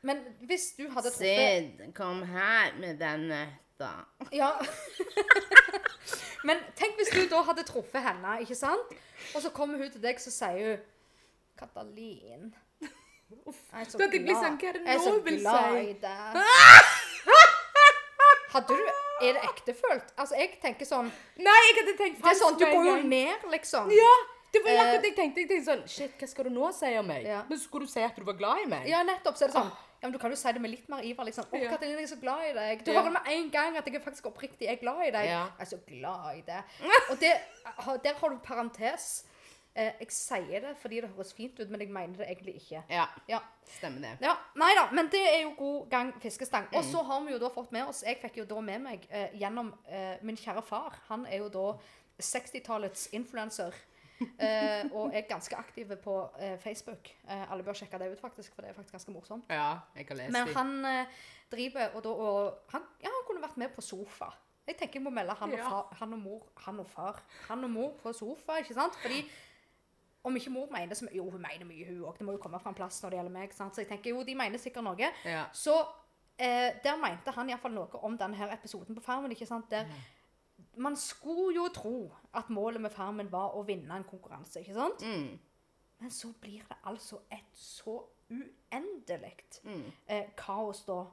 Men 0.08 0.22
hvis 0.48 0.70
du 0.78 0.86
hadde 0.94 1.12
truffet 1.12 1.80
Sid, 1.80 1.82
kom 1.98 2.22
her 2.30 2.72
med 2.80 3.00
den 3.02 3.26
nøtta. 3.32 3.90
Ja. 4.36 4.54
Men 6.48 6.62
tenk 6.80 6.96
hvis 7.00 7.12
du 7.12 7.26
da 7.32 7.42
hadde 7.50 7.66
truffet 7.68 8.04
henne, 8.06 8.38
ikke 8.46 8.56
sant? 8.56 8.94
Og 9.36 9.42
så 9.44 9.52
kommer 9.56 9.82
hun 9.82 9.92
til 9.92 10.02
deg, 10.04 10.20
så 10.22 10.32
sier 10.32 10.72
hun 10.78 10.86
Katalin. 11.60 12.54
Uff, 13.44 13.58
Jeg 13.74 13.82
er 13.82 13.90
så 13.92 13.98
glad. 14.00 14.14
sånn, 14.40 14.56
hva 14.62 14.70
er 14.70 14.78
det 14.80 14.98
så 15.04 15.12
nå 15.12 15.24
vil 15.26 15.40
glad 15.42 15.74
si? 15.76 15.90
i 15.90 15.96
deg. 16.00 16.38
Hadde 18.54 18.78
du 18.78 18.86
Er 19.28 19.34
det 19.36 19.42
ektefølt? 19.50 20.14
Altså, 20.16 20.38
jeg 20.40 20.54
tenker 20.64 20.88
sånn 20.88 21.10
Nei, 21.44 21.58
jeg 21.68 21.76
hadde 21.82 21.96
tenkt 22.00 22.22
Det 22.24 22.32
er 22.32 22.38
sånn, 22.40 22.56
Du 22.62 22.64
går 22.70 22.86
jo 22.88 22.96
ned, 23.10 23.48
liksom. 23.52 23.92
Ja, 23.92 24.14
det 24.56 24.62
var 24.64 24.72
Eh, 24.72 24.80
akkurat 24.84 25.04
det 25.04 25.10
jeg 25.12 25.18
tenkte. 25.18 25.42
Jeg 25.44 25.50
tenkte 25.52 25.68
sånn, 25.68 25.84
shit, 25.92 26.14
hva 26.22 26.28
skal 26.32 26.48
du 26.48 26.54
nå 26.56 26.70
si 26.74 26.94
om 27.02 27.10
meg? 27.12 27.26
Ja. 27.28 27.42
Men 27.50 27.60
skulle 27.60 27.86
du 27.90 27.92
si 27.92 28.00
at 28.06 28.16
du 28.16 28.24
var 28.24 28.38
glad 28.40 28.64
i 28.64 28.70
meg? 28.72 28.88
Ja, 28.88 29.02
nettopp. 29.04 29.36
Så 29.38 29.46
er 29.46 29.52
det 29.52 29.58
sånn 29.60 29.74
Ja, 30.02 30.08
men 30.08 30.12
Du 30.14 30.20
kan 30.20 30.30
jo 30.32 30.36
si 30.38 30.52
det 30.52 30.62
med 30.62 30.72
litt 30.72 30.90
mer 30.90 31.02
iver. 31.04 31.24
liksom. 31.26 31.46
'Å, 31.46 31.62
Ja. 31.62 31.70
Katalin, 31.70 31.96
jeg 31.98 32.04
er 32.04 32.16
så 32.16 32.20
glad 32.22 32.42
i 32.50 32.54
deg.' 32.54 32.84
Du 32.86 32.92
Ja. 32.92 33.02
hører 33.02 33.12
med 33.12 33.22
en 33.28 33.50
gang 33.50 33.78
at 33.78 33.86
jeg 33.86 33.96
er 33.96 34.00
faktisk 34.00 34.26
oppriktig 34.26 34.68
er 34.70 34.76
glad 34.76 35.08
i 35.08 35.12
deg. 35.12 35.26
Ja. 35.26 35.46
Jeg 35.58 35.60
er 35.60 35.66
så 35.66 35.80
glad 35.88 36.38
i 36.38 36.42
det. 36.42 36.64
Og 37.10 37.20
det, 37.20 37.34
der 38.04 38.14
har 38.14 38.30
du 38.30 38.38
parentes. 38.44 39.26
Eh, 39.76 39.92
jeg 40.00 40.08
sier 40.10 40.60
det 40.62 40.78
fordi 40.82 41.02
det 41.02 41.10
høres 41.16 41.34
fint 41.34 41.60
ut, 41.60 41.70
men 41.70 41.80
jeg 41.80 41.90
mener 41.90 42.18
det 42.18 42.28
egentlig 42.28 42.56
ikke. 42.56 42.84
Ja, 42.90 43.06
Ja. 43.30 43.40
stemmer 43.66 44.02
det. 44.02 44.18
ja 44.22 44.34
Nei 44.56 44.74
da, 44.76 44.90
men 44.92 45.08
det 45.08 45.22
er 45.22 45.42
jo 45.44 45.52
god 45.56 45.90
gang 45.90 46.14
fiskestang. 46.22 46.66
Mm. 46.72 46.78
Og 46.78 46.84
så 46.84 47.04
har 47.06 47.20
vi 47.22 47.32
jo 47.34 47.38
da 47.40 47.50
fått 47.50 47.72
med 47.72 47.84
oss 47.88 48.02
Jeg 48.04 48.18
fikk 48.20 48.38
jo 48.38 48.46
da 48.46 48.60
med 48.60 48.82
meg 48.82 49.08
eh, 49.12 49.30
gjennom 49.36 49.74
eh, 49.88 50.18
min 50.24 50.36
kjære 50.36 50.64
far. 50.64 50.94
Han 51.10 51.26
er 51.28 51.38
jo 51.38 51.50
da 51.50 51.78
60-tallets 52.20 53.10
influenser. 53.14 53.72
Eh, 54.20 54.86
og 54.94 55.12
er 55.16 55.22
ganske 55.30 55.56
aktiv 55.56 55.92
på 56.04 56.16
eh, 56.40 56.58
Facebook. 56.60 57.10
Eh, 57.30 57.52
alle 57.52 57.64
bør 57.64 57.74
sjekke 57.78 58.00
det 58.02 58.12
ut, 58.12 58.20
faktisk, 58.22 58.54
for 58.56 58.62
det 58.62 58.72
er 58.72 58.78
faktisk 58.78 58.98
ganske 58.98 59.12
morsomt. 59.12 59.46
Ja, 59.50 59.80
jeg 59.96 60.06
har 60.10 60.16
lest 60.22 60.32
Men 60.34 60.48
han 60.56 60.86
eh, 60.86 61.06
driver 61.52 61.96
og 61.96 62.04
da 62.04 62.10
og 62.10 62.58
han, 62.74 62.82
Ja, 63.04 63.10
han 63.14 63.26
kunne 63.28 63.42
vært 63.46 63.58
med 63.58 63.70
på 63.76 63.82
sofa. 63.82 64.32
Jeg 64.68 64.76
tenker 64.78 65.00
jeg 65.00 65.04
må 65.06 65.10
melde 65.16 65.34
han, 65.40 65.52
og 65.54 65.58
Ja. 65.58 65.70
far, 65.70 65.94
han 66.00 66.14
og 66.14 66.20
mor 66.20 66.48
Han 66.66 66.80
og 66.80 66.88
far. 66.88 67.22
Han 67.48 67.64
og 67.64 67.70
mor 67.70 67.94
på 68.04 68.14
sofa, 68.14 68.58
ikke 68.60 68.74
sant? 68.74 68.96
Fordi 69.02 69.22
om 70.28 70.36
ikke 70.36 70.50
mor 70.52 70.68
mener 70.72 70.96
så 70.96 71.06
mye 71.06 71.16
Jo, 71.16 71.30
hun 71.30 71.42
mener 71.42 71.66
mye, 71.66 71.86
hun 71.88 72.02
òg. 72.04 72.18
Det 72.18 72.26
må 72.28 72.32
jo 72.36 72.38
komme 72.44 72.60
fra 72.60 72.70
en 72.70 72.76
plass 72.76 73.00
når 73.04 73.10
det 73.10 73.18
gjelder 73.20 73.32
meg. 73.32 73.54
sant? 73.54 73.76
Så 73.76 73.82
jeg 73.82 73.88
tenker 73.88 74.10
jo, 74.12 74.24
de 74.28 74.36
mener 74.36 74.58
sikkert 74.60 74.84
noe. 74.84 75.12
Ja. 75.26 75.46
Så 75.54 75.78
eh, 76.38 76.74
der 76.84 76.98
mente 77.00 77.32
han 77.32 77.50
iallfall 77.50 77.72
noe 77.78 78.02
om 78.04 78.18
denne 78.18 78.50
episoden 78.54 78.96
på 78.96 79.02
Farmen. 79.06 79.32
ikke 79.32 79.46
sant? 79.48 79.70
Der 79.72 79.86
man 80.78 80.96
skulle 80.96 81.56
jo 81.56 81.68
tro 81.74 82.12
at 82.34 82.50
målet 82.50 82.82
med 82.82 82.92
Farmen 82.92 83.32
var 83.32 83.56
å 83.58 83.64
vinne 83.66 83.96
en 83.98 84.04
konkurranse, 84.04 84.60
ikke 84.62 84.74
sant? 84.78 85.02
Mm. 85.06 85.40
Men 86.00 86.12
så 86.14 86.30
blir 86.42 86.62
det 86.70 86.78
altså 86.86 87.20
et 87.32 87.48
så 87.54 88.04
uendelig 88.30 89.34
Mm. 89.64 89.92
eh, 90.08 90.26
kaos 90.38 90.84
da. 90.86 91.06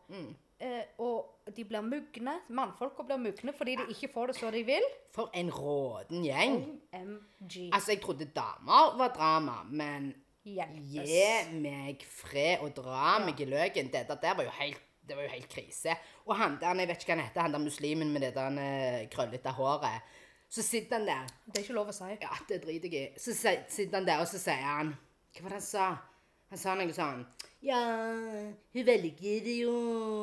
Eh, 0.61 0.83
og 0.99 1.27
de 1.57 1.65
blir 1.65 1.81
mugne. 1.83 2.41
Mannfolka 2.49 3.03
blir 3.03 3.17
mugne 3.19 3.53
fordi 3.57 3.77
de 3.77 3.87
ikke 3.95 4.13
får 4.13 4.27
det 4.27 4.37
så 4.37 4.51
de 4.53 4.63
vil. 4.65 4.83
For 5.13 5.31
en 5.35 5.51
råden 5.51 6.25
gjeng. 6.25 6.81
OMG. 6.93 7.71
Altså, 7.73 7.93
jeg 7.93 8.01
trodde 8.03 8.25
damer 8.35 8.97
var 8.99 9.09
drama, 9.15 9.63
men 9.71 10.15
Hjelpes. 10.45 11.09
gi 11.09 11.61
meg 11.61 12.03
fred 12.05 12.59
og 12.63 12.75
dra 12.77 13.19
meg 13.25 13.41
i 13.41 13.45
løken. 13.45 13.91
Dette 13.93 14.19
der 14.23 14.35
var 14.35 14.45
jo 14.45 14.51
helt 14.51 14.81
det 15.09 15.17
var 15.17 15.27
jo 15.27 15.35
helt 15.35 15.51
krise. 15.53 15.97
Og 16.27 16.37
han 16.39 16.59
der, 16.61 16.81
jeg 16.81 16.91
vet 16.91 17.03
ikke 17.03 17.13
hva 17.13 17.19
han 17.19 17.27
heter, 17.29 17.47
han 17.47 17.57
der 17.57 17.65
muslimen 17.65 18.13
med 18.13 18.25
det 18.27 18.35
der 18.37 18.61
eh, 18.63 19.05
krøllete 19.13 19.53
håret. 19.59 20.17
Så 20.49 20.63
sitter 20.63 20.99
han 20.99 21.07
der. 21.09 21.31
Det 21.47 21.59
er 21.59 21.67
ikke 21.67 21.77
lov 21.77 21.91
å 21.91 21.97
si. 21.97 22.11
Ja, 22.23 22.35
det 22.49 22.61
driter 22.63 22.93
jeg 22.93 23.11
i. 23.11 23.21
Så 23.21 23.35
sitter 23.35 23.99
han 23.99 24.09
der, 24.09 24.23
og 24.23 24.31
så 24.31 24.41
sier 24.41 24.63
han 24.63 24.95
Hva 25.35 25.47
var 25.47 25.57
det 25.57 25.61
han 25.61 25.67
sa? 25.67 25.87
Han 26.53 26.61
sa 26.61 26.75
noe 26.79 26.95
sånn 26.95 27.25
Ja, 27.65 27.81
hun 28.77 28.85
velger 28.87 29.49
jo 29.51 29.75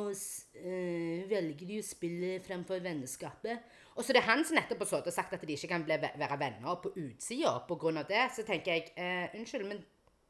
eh, 0.08 0.62
Hun 0.64 1.26
velger 1.28 1.74
jo 1.76 1.82
spillet 1.84 2.46
fremfor 2.46 2.80
vennskapet. 2.84 3.66
Og 3.92 4.06
så 4.06 4.14
det 4.14 4.22
er 4.22 4.30
han 4.30 4.44
som 4.46 4.56
nettopp 4.56 4.86
har 4.86 4.88
sittet 4.88 5.10
og 5.12 5.16
sagt 5.18 5.34
at 5.36 5.42
de 5.44 5.56
ikke 5.56 5.68
kan 5.74 5.84
bli, 5.84 5.98
være 6.00 6.38
venner 6.40 6.78
på 6.80 6.94
utsida 6.96 7.58
pga. 7.68 8.06
det. 8.08 8.22
Så 8.32 8.46
tenker 8.48 8.72
jeg 8.72 8.92
eh, 8.96 9.34
Unnskyld, 9.36 9.68
men 9.68 9.82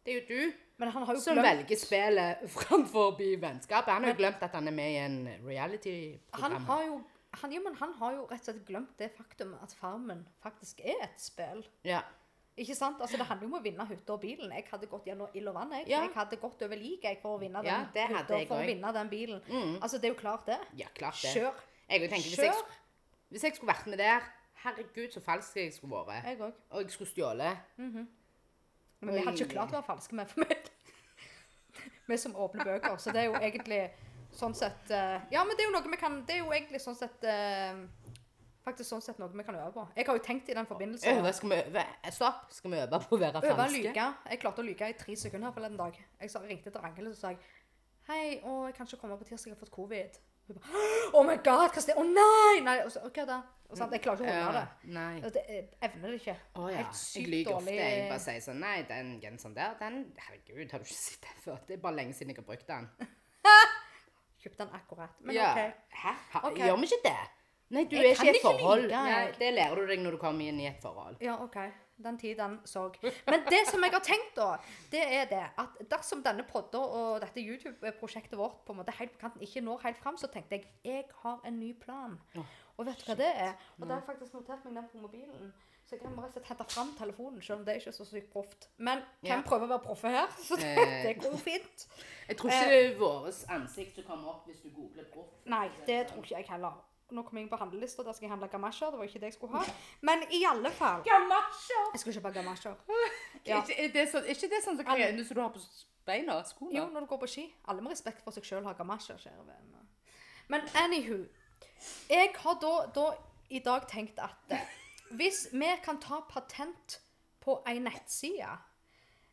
det 0.04 0.14
er 0.14 0.20
jo 0.20 0.26
du 0.28 0.52
Men 0.78 0.88
han 0.90 1.04
har 1.06 1.14
jo 1.14 1.20
som 1.20 1.34
glemt 1.36 1.46
velger 1.46 1.78
spillet 1.78 2.44
framfor 2.50 3.16
vennskapet. 3.18 3.92
Han 3.92 4.02
har 4.04 4.10
jo 4.14 4.18
glemt 4.18 4.42
at 4.42 4.50
han 4.56 4.66
er 4.68 4.74
med 4.74 4.90
i 4.90 4.96
en 4.96 5.18
reality-program. 5.46 6.52
han 6.52 6.62
har 6.70 6.82
jo 6.88 7.02
han, 7.40 7.52
ja, 7.52 7.60
men 7.64 7.74
han 7.80 7.92
har 7.96 8.12
jo 8.12 8.24
rett 8.28 8.40
og 8.42 8.44
slett 8.44 8.66
glemt 8.68 8.90
det 8.98 9.06
faktum 9.16 9.54
at 9.62 9.72
Farmen 9.78 10.26
faktisk 10.42 10.80
er 10.84 10.98
et 11.06 11.20
spill. 11.22 11.62
Ja. 11.84 12.02
Ikke 12.60 12.74
sant? 12.76 12.98
Altså, 13.00 13.16
Det 13.16 13.24
handler 13.26 13.46
jo 13.48 13.54
om 13.54 13.60
å 13.60 13.62
vinne 13.64 13.86
hytta 13.88 14.12
og 14.12 14.20
bilen. 14.20 14.52
Jeg 14.52 14.66
hadde 14.70 14.86
gått 14.86 15.06
gjennom 15.08 15.28
ild 15.34 15.48
og 15.48 15.54
vann. 15.54 15.70
Jeg, 15.72 15.88
Ja. 15.88 16.02
jeg 16.02 16.10
hadde 16.14 16.36
gått 16.36 16.62
over 16.62 16.76
lik 16.76 17.02
jeg, 17.04 17.18
for 17.22 17.38
å 17.38 17.40
vinne 17.40 17.62
den 17.62 17.64
Ja, 17.64 17.86
hytta 18.08 18.46
for 18.46 18.56
å 18.60 18.66
vinne 18.66 18.92
den 18.92 19.08
bilen. 19.08 19.40
Altså, 19.80 19.96
Det 19.98 20.04
er 20.10 20.14
jo 20.14 20.20
klart, 20.20 20.44
det. 20.46 20.58
ja, 20.76 20.86
klart 20.94 21.22
det. 21.22 21.32
Kjør. 21.32 21.54
Jeg 21.88 22.00
tenker, 22.10 22.28
hvis, 22.28 22.38
jeg, 22.38 22.54
hvis 23.30 23.42
jeg 23.44 23.54
skulle 23.56 23.72
vært 23.72 23.86
med 23.86 23.98
der 23.98 24.20
Herregud, 24.62 25.10
så 25.10 25.20
falsk 25.20 25.56
jeg 25.56 25.72
skulle 25.72 26.04
vært. 26.06 26.24
Jeg. 26.24 26.52
Og 26.70 26.82
jeg 26.82 26.90
skulle 26.90 27.10
stjålet. 27.10 27.56
Men 29.02 29.14
vi 29.16 29.24
hadde 29.26 29.42
ikke 29.42 29.54
klart 29.56 29.72
å 29.72 29.78
være 29.80 29.88
falske 29.88 30.16
med 30.18 30.30
for 30.30 30.42
meg. 30.44 30.70
Vi 32.08 32.18
som 32.18 32.34
åpner 32.36 32.64
bøker. 32.64 32.96
Så 33.02 33.12
det 33.14 33.24
er 33.24 33.30
jo 33.30 33.38
egentlig 33.38 33.82
sånn 34.36 34.54
sett 34.56 34.90
eh, 34.90 35.20
Ja, 35.32 35.42
men 35.44 35.56
det 35.58 35.64
er 35.64 35.70
jo 35.70 35.74
noe 35.74 35.90
vi 35.92 35.98
kan 36.00 36.22
Det 36.24 36.38
er 36.38 36.40
jo 36.40 36.52
egentlig 36.54 36.80
sånn 36.80 36.96
sett 36.96 37.24
eh, 37.28 37.82
faktisk 38.64 38.88
sånn 38.88 39.02
sett 39.04 39.18
noe 39.20 39.28
vi 39.34 39.44
kan 39.44 39.58
øve 39.58 39.72
på. 39.74 39.84
Jeg 39.98 40.06
har 40.08 40.18
jo 40.18 40.22
tenkt 40.24 40.50
i 40.52 40.56
den 40.56 40.68
forbindelse 40.68 41.12
Øve, 41.12 41.32
skal 41.36 41.50
vi 41.52 41.58
øve? 41.64 41.84
Stopp. 42.14 42.44
Skal 42.54 42.72
vi 42.74 42.80
øve 42.82 43.00
på 43.02 43.16
å 43.16 43.20
være 43.20 43.42
Øve 43.42 43.52
å 43.52 43.60
falske? 43.64 43.80
lyge. 43.88 44.06
Jeg 44.30 44.42
klarte 44.44 44.62
å 44.62 44.66
lyge 44.66 44.90
i 44.92 44.98
tre 44.98 45.16
sekunder 45.18 45.50
her 45.50 45.56
forleden 45.56 45.80
dag. 45.80 45.98
Jeg 46.22 46.44
ringte 46.46 46.70
til 46.70 46.84
Ragnhild 46.84 47.12
og 47.12 47.18
sa 47.18 47.34
jeg, 47.34 47.42
Hei, 48.08 48.22
å, 48.42 48.54
jeg 48.66 48.74
kan 48.74 48.88
ikke 48.88 48.98
komme 48.98 49.16
på 49.20 49.28
tirsdag, 49.28 49.52
jeg 49.52 49.56
har 49.56 49.60
fått 49.62 49.74
covid. 49.74 50.16
Hun 50.48 50.56
bare 50.58 50.86
Oh 51.14 51.26
my 51.26 51.36
god, 51.38 51.68
hva 51.70 51.82
er 51.82 51.86
det? 51.86 51.94
Å 51.98 52.06
nei! 52.08 52.62
nei 52.66 52.78
og 52.82 52.90
så, 52.90 53.02
OK, 53.06 53.20
da. 53.28 53.36
Og 53.72 53.78
sant, 53.80 53.94
jeg 53.96 54.02
klarer 54.04 54.20
ikke 54.20 54.32
å 54.36 54.44
holde 54.44 54.60
det. 54.60 54.92
Nei. 54.92 55.12
Og 55.24 55.30
det 55.32 55.42
jeg 55.48 55.62
evner 55.88 56.12
det 56.12 56.18
ikke. 56.20 56.34
Å 56.60 56.66
ja. 56.68 56.76
Helt 56.82 56.90
Jeg 56.92 56.98
sykt 57.00 57.30
lyver 57.32 57.54
ofte. 57.56 57.76
Jeg 57.78 58.02
bare 58.10 58.22
sier 58.26 58.42
sånn 58.44 58.58
Nei, 58.60 58.74
den 58.88 59.12
genseren 59.22 59.54
der, 59.56 59.76
den 59.80 60.00
Herregud, 60.26 60.74
har 60.74 60.82
du 60.82 60.88
ikke 60.90 60.98
sett 60.98 61.24
den 61.24 61.38
før? 61.46 61.62
Det 61.68 61.78
er 61.78 61.84
bare 61.86 61.98
lenge 62.02 62.16
siden 62.18 62.34
jeg 62.34 62.42
har 62.42 62.48
brukt 62.50 62.68
den. 62.68 62.90
Kjøpte 64.42 64.58
den 64.64 64.74
akkurat. 64.76 65.16
Men 65.24 65.38
ja. 65.38 65.52
OK. 65.54 65.86
Hæ? 66.02 66.12
Ha, 66.34 66.42
okay. 66.50 66.66
Gjør 66.66 66.82
vi 66.82 66.90
ikke 66.90 67.00
det? 67.06 67.16
Nei, 67.72 67.86
du 67.88 67.96
Jeg 67.96 68.10
er 68.10 68.18
ikke 68.18 68.26
i 68.26 68.34
et 68.36 68.44
forhold. 68.44 68.82
lyve, 68.84 69.02
Nei, 69.08 69.24
det 69.38 69.50
lærer 69.56 69.80
du 69.80 69.92
deg 69.94 70.02
når 70.04 70.18
du 70.18 70.20
kommer 70.20 70.52
inn 70.52 70.60
i 70.60 70.68
et 70.68 70.82
forhold. 70.84 71.16
Ja, 71.24 71.38
OK. 71.40 71.56
Den 71.98 72.16
tid, 72.18 72.36
den 72.38 72.58
så. 72.64 72.88
Men 73.26 73.44
det 73.50 73.60
som 73.68 73.82
jeg 73.84 73.92
har 73.92 74.00
tenkt, 74.00 74.32
da, 74.36 74.56
det 74.90 75.02
er 75.02 75.24
det 75.30 75.42
at 75.58 75.76
dersom 75.90 76.22
denne 76.24 76.42
podda 76.48 76.78
og 76.78 77.20
dette 77.20 77.40
YouTube-prosjektet 77.44 78.38
vårt 78.38 78.64
på 78.66 78.72
en 78.72 78.78
måte 78.80 78.94
helt 78.98 79.12
på 79.12 79.20
kanten 79.20 79.42
ikke 79.44 79.60
når 79.62 79.82
helt 79.84 79.98
fram, 79.98 80.16
så 80.18 80.26
tenkte 80.32 80.56
jeg 80.56 80.66
jeg 80.84 81.04
har 81.22 81.40
en 81.46 81.60
ny 81.60 81.72
plan. 81.78 82.18
Og 82.78 82.86
vet 82.86 82.98
du 82.98 83.04
hva 83.10 83.16
det 83.20 83.28
er? 83.36 83.52
Og 83.78 83.84
det 83.86 83.90
har 83.92 84.00
jeg 84.00 84.06
faktisk 84.08 84.34
notert 84.34 84.64
meg 84.64 84.74
ned 84.80 84.88
på 84.92 84.98
mobilen. 84.98 85.52
Så 85.86 85.96
jeg 85.96 86.00
kan 86.06 86.14
bare 86.16 86.30
hente 86.48 86.64
fram 86.72 86.92
telefonen, 86.98 87.42
selv 87.42 87.58
om 87.58 87.64
det 87.66 87.74
er 87.74 87.80
ikke 87.82 87.92
så 87.92 88.04
sykt 88.08 88.30
proft. 88.32 88.68
Men 88.78 89.02
kan 89.24 89.38
Ja. 89.38 89.42
prøve 89.46 89.66
å 89.66 89.68
være 89.68 89.84
proffe 89.84 90.08
her, 90.08 90.26
så 90.48 90.56
det, 90.56 90.70
Eh. 90.78 91.02
det 91.06 91.16
går 91.22 91.36
fint. 91.36 91.86
Jeg 92.28 92.36
tror 92.38 92.50
ikke 92.50 92.68
det 92.70 92.94
er 92.94 92.98
vårt 92.98 93.44
ansikt 93.50 93.94
som 93.94 94.04
kommer 94.04 94.28
opp 94.28 94.46
hvis 94.46 94.62
du 94.62 94.70
googler 94.70 95.04
proff. 95.12 95.28
Nei, 95.44 95.68
det 95.86 96.06
tror 96.08 96.22
ikke 96.24 96.36
jeg 96.38 96.48
heller. 96.48 96.72
Nå 97.12 97.24
kom 97.26 97.38
jeg 97.38 97.46
inn 97.46 97.52
på 97.52 97.58
handlelista, 97.60 98.04
der 98.06 98.16
skal 98.16 98.26
jeg 98.26 98.32
handle 98.32 98.48
gamasjer. 98.52 98.92
Det 98.92 99.00
var 99.00 99.08
ikke 99.08 99.20
det 99.22 99.30
jeg 99.32 99.36
skulle 99.36 99.60
ha. 99.60 99.76
Men 100.00 100.24
i 100.32 100.42
alle 100.48 100.70
fall 100.74 101.02
Gamasjer! 101.06 101.88
Jeg 101.92 102.02
skulle 102.02 102.18
kjøpe 102.18 102.34
gamasjer. 102.38 102.76
Ja. 103.42 103.58
Er 103.74 103.88
det 103.90 104.04
sånn, 104.06 104.26
ikke 104.30 104.46
det 104.52 104.60
sånn 104.62 104.76
som 104.78 104.86
som 104.86 105.34
du 105.34 105.40
har 105.42 105.50
på 105.50 105.60
beina? 106.06 106.36
Skoene? 106.46 106.76
Jo, 106.76 106.84
når 106.94 107.04
du 107.04 107.08
går 107.10 107.18
på 107.24 107.28
ski. 107.30 107.46
Alle 107.66 107.82
med 107.82 107.90
respekt 107.90 108.22
for 108.22 108.34
seg 108.34 108.46
sjøl 108.46 108.62
har 108.68 108.76
gamasjer, 108.78 109.18
kjære 109.18 109.46
venner. 109.48 109.88
Men 110.52 110.68
anywho. 110.78 111.24
Jeg 112.10 112.30
har 112.38 112.60
da, 112.62 112.74
da 112.94 113.06
i 113.50 113.58
dag 113.64 113.88
tenkt 113.90 114.20
at 114.22 114.54
eh, 114.54 114.76
hvis 115.18 115.48
vi 115.52 115.70
kan 115.84 115.98
ta 116.00 116.22
patent 116.28 117.00
på 117.42 117.58
ei 117.68 117.80
nettside 117.82 118.48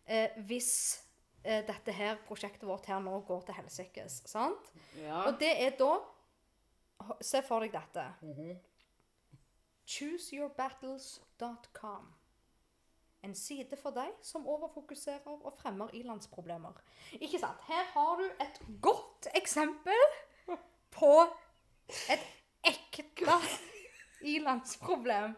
eh, 0.10 0.34
Hvis 0.50 0.72
eh, 1.44 1.62
dette 1.68 1.94
her 1.96 2.18
prosjektet 2.28 2.68
vårt 2.68 2.90
her 2.90 3.00
nå 3.04 3.20
går 3.28 3.46
til 3.48 3.60
helsikes, 3.60 4.22
sant? 4.28 4.72
Ja. 4.98 5.28
Og 5.28 5.38
det 5.40 5.54
er 5.62 5.78
da 5.80 5.94
Se 7.22 7.42
for 7.48 7.60
deg 7.64 7.72
dette. 7.74 8.06
Chooseyourbattles.com. 9.90 12.14
En 13.24 13.36
side 13.36 13.78
for 13.82 13.92
deg 13.92 14.12
som 14.24 14.48
overfokuserer 14.48 15.28
og 15.28 15.54
fremmer 15.60 15.90
ilandsproblemer. 15.98 16.74
Ikke 17.20 17.40
sant? 17.42 17.58
Her 17.68 17.84
har 17.94 18.16
du 18.22 18.26
et 18.44 18.62
godt 18.82 19.28
eksempel 19.36 20.02
på 20.96 21.14
et 22.14 22.24
ekte 22.64 23.40
ilandsproblem. 24.22 25.36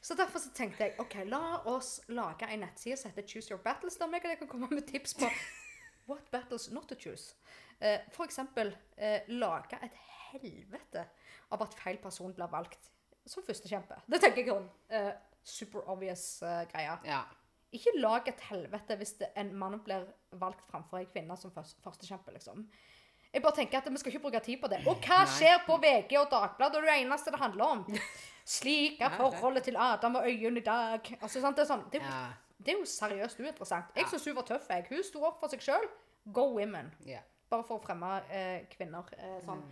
Så 0.00 0.14
derfor 0.14 0.38
så 0.38 0.50
tenkte 0.54 0.84
jeg 0.84 0.94
ok, 0.98 1.14
la 1.26 1.60
oss 1.70 2.00
lage 2.08 2.48
en 2.50 2.64
nettside 2.64 2.96
som 2.96 3.10
heter 3.10 3.28
Choose 3.28 3.50
Your 3.50 3.62
Battles, 3.62 3.96
der 3.96 4.06
jeg 4.22 4.38
kan 4.38 4.48
komme 4.48 4.68
med 4.70 4.82
tips 4.82 5.14
på 5.14 5.30
what 6.10 6.30
battles 6.34 6.68
not 6.74 6.88
to 6.90 6.98
choose. 6.98 7.34
Eh, 7.80 8.02
eksempel 8.26 8.74
eh, 8.96 9.26
lage 9.32 9.78
et 9.80 9.96
helvete 10.30 11.06
av 11.50 11.62
at 11.64 11.74
feil 11.80 11.98
person 12.02 12.34
blir 12.36 12.50
valgt 12.52 12.90
som 13.26 13.44
førstekjempe. 13.46 14.00
Det 14.10 14.20
tenker 14.22 14.44
jeg 14.44 14.54
om. 14.54 14.68
eh, 14.88 15.12
super 15.42 15.86
obvious 15.88 16.42
eh, 16.42 16.64
greie. 16.72 16.98
ja. 17.08 17.24
Ikke 17.70 17.92
lag 18.02 18.26
et 18.26 18.40
helvete 18.48 18.96
hvis 18.98 19.12
det, 19.20 19.28
en 19.38 19.52
mann 19.54 19.76
blir 19.86 20.02
valgt 20.40 20.64
framfor 20.72 20.98
en 20.98 21.06
kvinne 21.06 21.36
som 21.38 21.52
først, 21.54 21.76
førstekjempe, 21.84 22.32
liksom. 22.34 22.64
Jeg 23.30 23.44
bare 23.44 23.54
tenker 23.60 23.78
at 23.78 23.86
Vi 23.92 24.00
skal 24.00 24.10
ikke 24.10 24.22
bruke 24.24 24.40
tid 24.42 24.58
på 24.58 24.66
det. 24.72 24.80
Og 24.90 24.98
hva 25.06 25.20
skjer 25.30 25.60
på 25.68 25.76
VG 25.78 26.16
og 26.18 26.32
Dagbladet? 26.32 26.80
Det 26.80 26.82
er 26.82 26.88
det 26.90 26.96
eneste 27.04 27.30
det 27.30 27.38
handler 27.38 27.64
om. 27.76 27.84
Slik 28.58 28.98
er 29.06 29.14
forholdet 29.14 29.68
til 29.68 29.78
Adam 29.78 30.18
og 30.18 30.26
Øyunn 30.26 30.58
i 30.58 30.64
dag. 30.66 31.12
Altså, 31.20 31.40
sant? 31.44 31.56
Det, 31.56 31.62
er 31.62 31.70
sånn, 31.70 31.84
det, 31.92 32.02
Ja. 32.02 32.24
Det 32.60 32.74
er 32.74 32.78
jo 32.78 32.88
seriøst 32.88 33.40
uinteressant. 33.40 33.92
Jeg 33.96 34.08
syns 34.10 34.26
hun 34.28 34.36
var 34.36 34.46
tøff. 34.48 34.66
jeg. 34.68 34.86
Hun 34.90 35.04
sto 35.06 35.22
opp 35.24 35.40
for 35.40 35.52
seg 35.52 35.62
sjøl. 35.64 35.86
Go 36.32 36.50
women. 36.54 36.90
Yeah. 37.06 37.24
Bare 37.50 37.64
for 37.66 37.80
å 37.80 37.84
fremme 37.84 38.10
eh, 38.30 38.66
kvinner 38.70 39.08
eh, 39.16 39.38
sånn 39.46 39.62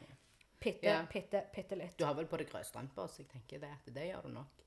pitte, 0.59 0.89
yeah. 0.89 1.05
pitte, 1.11 1.45
pitte 1.55 1.77
litt. 1.79 1.99
Du 2.01 2.07
har 2.09 2.17
vel 2.19 2.27
på 2.31 2.41
deg 2.41 2.51
rødstrømper, 2.55 3.13
så 3.13 3.23
jeg 3.23 3.29
tenker 3.35 3.63
det 3.63 3.75
det 3.95 4.09
gjør 4.09 4.27
du 4.27 4.33
nok. 4.41 4.65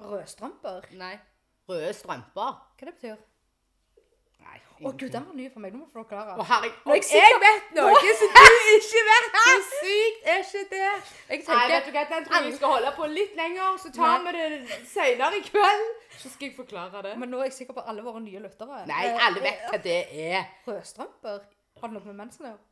Rødstrømper? 0.00 0.88
Nei. 1.00 1.14
Røde 1.70 1.92
strømper? 1.94 2.56
Hva 2.74 2.88
det 2.88 2.94
betyr? 2.96 3.20
Nei. 4.40 4.58
Å 4.80 4.90
gud, 4.96 5.10
den 5.12 5.24
var 5.28 5.34
ny 5.36 5.46
for 5.52 5.60
meg. 5.60 5.74
Nå 5.74 5.82
må 5.82 5.86
du 5.88 5.92
forklare. 5.92 6.34
Å, 6.40 6.44
herregud. 6.48 6.76
Nå 6.88 6.94
er 6.94 7.00
jeg 7.04 7.20
Jeg, 7.20 7.40
vet 7.42 7.72
noe 7.76 8.12
som 8.20 8.30
du 8.36 8.70
ikke 8.76 9.02
vet! 9.08 9.26
Så 9.40 9.56
sykt 9.72 10.28
er 10.32 10.40
ikke 10.44 10.62
det? 10.70 10.92
Jeg 11.28 11.42
Nei, 11.50 11.64
vet 11.72 11.84
du 11.84 11.90
hva, 11.96 12.04
Den 12.12 12.24
tror 12.24 12.36
jeg 12.38 12.46
vi 12.46 12.52
skal 12.56 12.72
holde 12.74 12.92
på 12.96 13.08
litt 13.12 13.34
lenger, 13.36 13.76
så 13.82 13.92
tar 13.92 14.24
vi 14.24 14.32
det 14.38 14.78
senere 14.88 15.36
i 15.36 15.44
kveld. 15.44 15.84
Så 16.16 16.32
skal 16.32 16.48
jeg 16.48 16.56
forklare 16.56 17.02
det. 17.08 17.12
Men 17.20 17.32
nå 17.34 17.42
er 17.42 17.50
jeg 17.50 17.58
sikker 17.58 17.76
på 17.76 17.84
alle 17.92 18.04
våre 18.06 18.22
nye 18.24 18.40
lyttere. 18.46 18.82
Nei, 18.88 19.04
Eh, 19.10 19.26
alle 19.26 19.44
vet 19.44 19.68
hva 19.68 19.82
det 19.84 19.98
er. 20.30 20.48
Rødstrømper? 20.68 21.40
Har 21.80 21.92
det 21.92 21.96
noe 21.98 22.06
med 22.08 22.18
mensen 22.24 22.46
å 22.46 22.52
gjøre? 22.54 22.64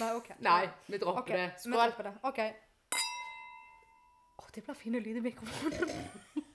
Nei, 0.00 0.10
OK. 0.20 0.28
Nei, 0.44 0.62
vi 0.86 1.00
dropper 1.00 1.22
okay, 1.24 1.36
det. 1.36 1.48
vi 1.64 1.72
Skål. 1.72 1.80
dropper 1.80 2.10
det. 2.10 2.14
OK. 2.28 2.40
Å, 4.36 4.50
det 4.54 4.64
blir 4.68 4.78
fin 4.84 5.00
lyd 5.00 5.16
i 5.16 5.24
mikrofonen. 5.30 6.45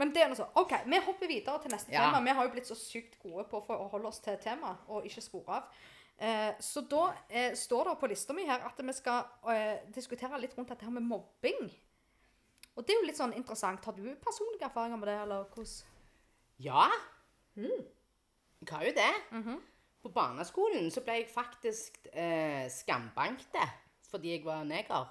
Men 0.00 0.12
det 0.16 0.22
er 0.24 0.30
noe 0.32 0.38
så. 0.38 0.46
OK, 0.56 0.72
vi 0.88 1.00
hopper 1.04 1.28
videre 1.28 1.60
til 1.62 1.72
neste 1.74 1.92
Ja. 1.92 2.06
tema. 2.08 2.22
Vi 2.24 2.34
har 2.38 2.46
jo 2.46 2.52
blitt 2.54 2.68
så 2.68 2.76
sykt 2.78 3.18
gode 3.22 3.44
på 3.50 3.60
å 3.68 3.88
holde 3.92 4.08
oss 4.08 4.20
til 4.24 4.38
temaet 4.40 4.88
og 4.88 5.04
ikke 5.08 5.22
spore 5.24 5.58
av. 5.58 5.68
Eh, 6.20 6.54
så 6.60 6.82
da 6.88 7.02
eh, 7.28 7.54
står 7.56 7.88
det 7.90 7.94
på 8.00 8.08
lista 8.12 8.34
mi 8.36 8.44
her 8.48 8.60
at 8.68 8.80
vi 8.84 8.92
skal 8.96 9.24
eh, 9.52 9.78
diskutere 9.94 10.40
litt 10.40 10.56
rundt 10.58 10.68
dette 10.72 10.84
her 10.84 10.92
med 10.92 11.06
mobbing. 11.08 11.70
Og 12.76 12.86
det 12.86 12.94
er 12.94 13.00
jo 13.00 13.06
litt 13.08 13.18
sånn 13.20 13.32
interessant. 13.36 13.84
Har 13.84 13.92
du 13.96 14.04
personlige 14.24 14.68
erfaringer 14.68 15.00
med 15.00 15.08
det, 15.08 15.16
eller 15.22 15.44
hvordan? 15.52 15.86
Ja. 16.60 16.88
Jeg 17.56 18.68
har 18.70 18.84
jo 18.84 18.92
det. 18.96 19.12
På 20.00 20.08
barneskolen 20.12 20.90
så 20.92 21.02
ble 21.04 21.18
jeg 21.20 21.28
faktisk 21.32 22.06
eh, 22.12 22.68
skambankte 22.72 23.64
fordi 24.10 24.32
jeg 24.34 24.44
var 24.44 24.64
neger. 24.66 25.06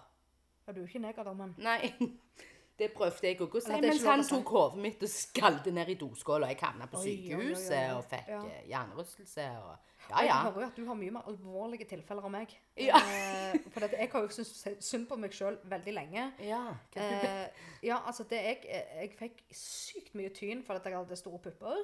Ja, 0.68 0.74
du 0.74 0.82
er 0.82 0.88
ikke 0.90 1.00
neger, 1.02 1.24
da, 1.24 1.34
men 1.34 1.54
Nei, 1.58 1.94
det 2.80 2.90
prøvde 2.96 3.28
jeg 3.28 3.38
òg 3.44 3.56
å 3.60 3.62
si, 3.62 3.76
mens 3.84 4.04
han 4.08 4.24
tok 4.26 4.50
hodet 4.56 4.80
mitt 4.82 5.04
og 5.06 5.12
skalte 5.12 5.72
ned 5.76 5.90
i 5.94 5.96
doskåla. 6.00 6.48
Jeg 6.54 6.60
havna 6.64 6.88
på 6.90 6.98
Oi, 7.02 7.06
oi, 7.06 7.36
oi, 7.36 7.36
oi, 7.36 7.54
sykehuset 7.54 7.94
og 7.98 8.04
fikk 8.10 8.28
Ja. 8.32 8.42
eh, 8.48 8.66
hjernerystelse 8.72 9.48
og 9.64 9.78
Ja, 10.10 10.22
Jeg 10.24 10.34
hører 10.34 10.62
jo 10.64 10.68
at 10.68 10.76
du 10.80 10.86
har 10.88 10.96
mye 10.98 11.12
mer 11.12 11.22
alvorlige 11.30 11.86
tilfeller 11.86 12.26
enn 12.26 12.32
meg. 12.32 12.54
Ja. 12.82 12.98
Eh, 12.98 13.60
for 13.70 13.86
jeg 13.86 14.10
har 14.10 14.22
jo 14.24 14.28
syntes 14.34 14.64
synd 14.88 15.06
på 15.08 15.16
meg 15.20 15.32
sjøl 15.32 15.60
veldig 15.70 15.94
lenge. 15.94 16.24
ja. 16.40 16.64
Eh, 16.96 17.50
ja, 17.84 18.00
altså 18.08 18.24
det 18.28 18.40
jeg, 18.42 18.64
jeg 18.66 19.12
fikk 19.20 19.44
sykt 19.54 20.16
mye 20.16 20.30
tyn 20.34 20.64
for 20.66 20.74
at 20.80 20.86
jeg 20.86 20.96
hadde 20.98 21.16
store 21.16 21.38
pupper. 21.40 21.84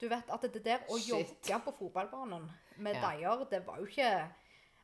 Du 0.00 0.08
vet 0.08 0.30
at 0.32 0.42
det 0.54 0.64
der 0.64 0.78
å 0.88 0.96
jogge 0.96 1.60
på 1.66 1.74
fotballbanen 1.78 2.48
med 2.78 2.94
Ja. 2.94 3.10
deier, 3.10 3.44
det 3.50 3.66
var 3.66 3.76
jo 3.78 3.84
ikke 3.84 4.28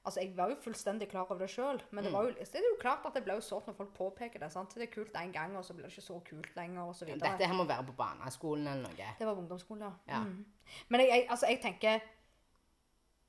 Altså, 0.04 0.20
Jeg 0.20 0.36
var 0.36 0.48
jo 0.48 0.56
fullstendig 0.62 1.08
klar 1.10 1.26
over 1.30 1.38
det 1.38 1.50
sjøl, 1.50 1.82
men 1.90 2.04
det, 2.04 2.12
var 2.12 2.22
jo, 2.24 2.30
det 2.30 2.54
er 2.54 2.62
jo 2.64 2.76
klart 2.80 3.04
at 3.04 3.14
det 3.14 3.24
ble 3.24 3.34
jo 3.34 3.40
sårt 3.40 3.66
når 3.66 3.74
folk 3.76 3.90
påpeker 3.94 4.38
det. 4.40 4.52
sant? 4.52 4.74
Det 4.74 4.82
er 4.88 4.92
kult 4.94 5.12
én 5.12 5.32
gang, 5.32 5.56
og 5.56 5.64
så 5.64 5.74
blir 5.74 5.84
det 5.84 5.92
ikke 5.92 6.02
så 6.06 6.20
kult 6.24 6.56
lenger, 6.56 6.82
og 6.82 6.94
så 6.96 7.04
videre. 7.04 7.32
Dette 7.32 7.46
her 7.46 7.54
må 7.54 7.64
være 7.68 7.84
på 7.84 7.92
barneskolen 7.98 8.66
eller 8.66 8.82
noe. 8.88 9.10
Det 9.18 9.26
var 9.26 9.34
på 9.34 9.40
ungdomsskolen, 9.42 9.82
ja. 9.82 9.92
Ja. 10.14 10.20
Mm. 10.24 10.46
Men 10.88 11.00
jeg, 11.00 11.08
jeg, 11.08 11.26
altså, 11.30 11.46
jeg 11.46 11.60
tenker 11.60 12.00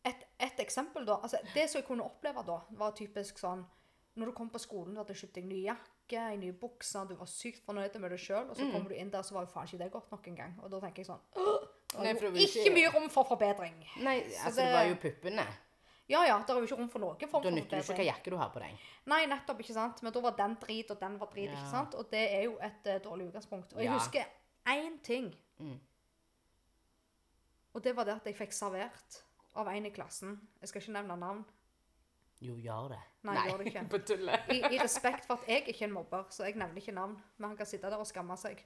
et, 0.06 0.24
et 0.40 0.60
eksempel, 0.64 1.06
da. 1.08 1.18
Altså, 1.24 1.38
det 1.54 1.70
som 1.70 1.80
jeg 1.82 1.88
kunne 1.88 2.04
oppleve 2.08 2.44
da, 2.48 2.60
var 2.80 2.92
typisk 2.98 3.40
sånn 3.42 3.66
Når 4.20 4.26
du 4.26 4.32
kom 4.36 4.50
på 4.52 4.60
skolen, 4.60 4.96
du 4.96 5.00
hadde 5.00 5.14
kjøpt 5.16 5.36
deg 5.38 5.46
ny 5.48 5.60
jakke, 5.64 6.18
en 6.34 6.40
ny 6.42 6.50
bukse, 6.60 7.04
du 7.08 7.14
var 7.16 7.28
sykt 7.30 7.62
fornøyd 7.66 7.94
med 8.02 8.10
deg 8.12 8.20
sjøl, 8.20 8.50
og 8.50 8.56
så 8.58 8.66
Mm. 8.66 8.72
kommer 8.74 8.90
du 8.90 8.96
inn 8.96 9.10
der, 9.14 9.22
så 9.24 9.34
var 9.36 9.46
jo 9.46 9.52
faen 9.54 9.68
ikke 9.68 9.78
det 9.84 9.92
godt 9.92 10.12
nok 10.12 10.28
engang. 10.28 10.56
Og 10.64 10.72
da 10.72 10.80
tenker 10.80 11.04
jeg 11.04 11.08
sånn 11.08 11.22
«Åh, 11.36 12.04
Det 12.04 12.22
jo 12.22 12.30
var 12.30 12.38
ikke 12.40 12.64
ikke- 12.64 12.74
mye 12.74 12.90
rom 12.96 13.10
for 13.10 13.24
forbedring. 13.24 13.76
Nei, 14.02 14.22
altså 14.24 14.56
det 14.62 14.66
det- 14.66 14.74
var 14.74 14.84
jo 14.90 14.96
puppene. 14.96 15.46
Ja 16.10 16.24
ja, 16.26 16.40
det 16.42 16.50
er 16.50 16.58
jo 16.60 16.66
ikke 16.66 16.78
rom 16.80 16.90
for 16.90 17.00
noen 17.04 17.20
form 17.20 17.30
for 17.32 17.44
Da 17.46 17.52
nytter 17.54 17.78
det 17.78 17.84
ikke 17.86 18.00
hva 18.02 18.06
jakke 18.08 18.32
du 18.34 18.38
har 18.40 18.50
på 18.50 18.60
deg. 18.64 18.80
Nei, 19.12 19.20
nettopp, 19.30 19.60
ikke 19.62 19.76
sant. 19.76 20.02
Men 20.02 20.14
da 20.16 20.22
var 20.26 20.34
den 20.40 20.56
drit, 20.62 20.90
og 20.92 21.00
den 21.00 21.20
var 21.22 21.30
drit, 21.30 21.52
Ja. 21.52 21.58
ikke 21.60 21.70
sant. 21.70 21.94
Og 21.96 22.10
det 22.10 22.24
er 22.34 22.44
jo 22.48 22.56
et 22.66 22.88
eh, 22.90 22.98
dårlig 23.06 23.28
utgangspunkt. 23.30 23.74
Og 23.76 23.80
jeg 23.84 23.92
Ja. 23.92 23.98
husker 24.00 24.26
én 24.66 24.98
ting. 25.06 25.30
Mm. 25.60 25.80
Og 27.76 27.84
det 27.84 27.94
var 27.96 28.06
det 28.10 28.16
at 28.18 28.26
jeg 28.26 28.36
fikk 28.40 28.54
servert 28.56 29.20
av 29.56 29.68
en 29.68 29.86
i 29.86 29.92
klassen. 29.94 30.40
Jeg 30.62 30.70
skal 30.72 30.82
ikke 30.82 30.96
nevne 30.98 31.18
navn. 31.20 31.46
Jo, 32.42 32.56
gjør 32.56 32.90
det. 32.94 33.00
Nei, 33.28 33.36
gjør 33.50 33.58
det 33.62 33.68
ikke. 33.68 33.84
på 33.94 34.00
tulle. 34.08 34.38
I, 34.56 34.60
I 34.76 34.80
respekt 34.82 35.26
for 35.28 35.36
at 35.36 35.48
jeg 35.48 35.62
er 35.62 35.68
ikke 35.74 35.86
en 35.90 35.94
mobber, 35.94 36.26
så 36.34 36.46
jeg 36.48 36.56
nevner 36.56 36.80
ikke 36.82 36.96
navn. 36.96 37.18
Men 37.38 37.50
han 37.52 37.58
kan 37.60 37.68
sitte 37.70 37.90
der 37.92 38.00
og 38.00 38.08
skamme 38.08 38.38
seg. 38.40 38.64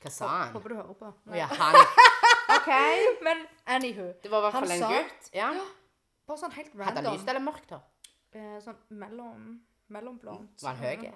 Hva 0.00 0.10
sa 0.10 0.28
han? 0.28 0.54
Håper 0.54 0.68
du 0.72 0.74
hører 0.80 0.94
på. 0.98 1.10
Å 1.30 1.36
ja, 1.36 1.46
han. 1.46 1.76
OK. 2.56 2.70
Men 3.26 3.44
anywho. 3.66 4.12
Det 4.22 4.30
var 4.32 4.38
i 4.40 4.46
hvert 4.48 4.56
Han 4.58 4.64
fall 4.66 4.76
en 4.78 4.80
sa- 4.80 4.90
gutt. 4.94 5.30
Ja. 5.34 5.50
Bare 6.30 6.38
sånn 6.44 6.54
helt 6.54 6.76
Hadde 6.78 7.02
han 7.02 7.16
lyst 7.16 7.28
eller 7.32 7.42
mørkt 7.42 7.74
hår? 7.74 7.82
Eh, 8.38 8.56
sånn 8.62 8.78
mellom 9.02 9.46
Mellomblondt. 9.90 10.62
Var 10.62 10.76
han 10.78 10.84
høy? 10.86 11.12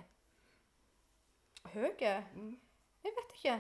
Høy? 1.75 1.93
Jeg 3.05 3.13
vet 3.13 3.33
ikke. 3.37 3.55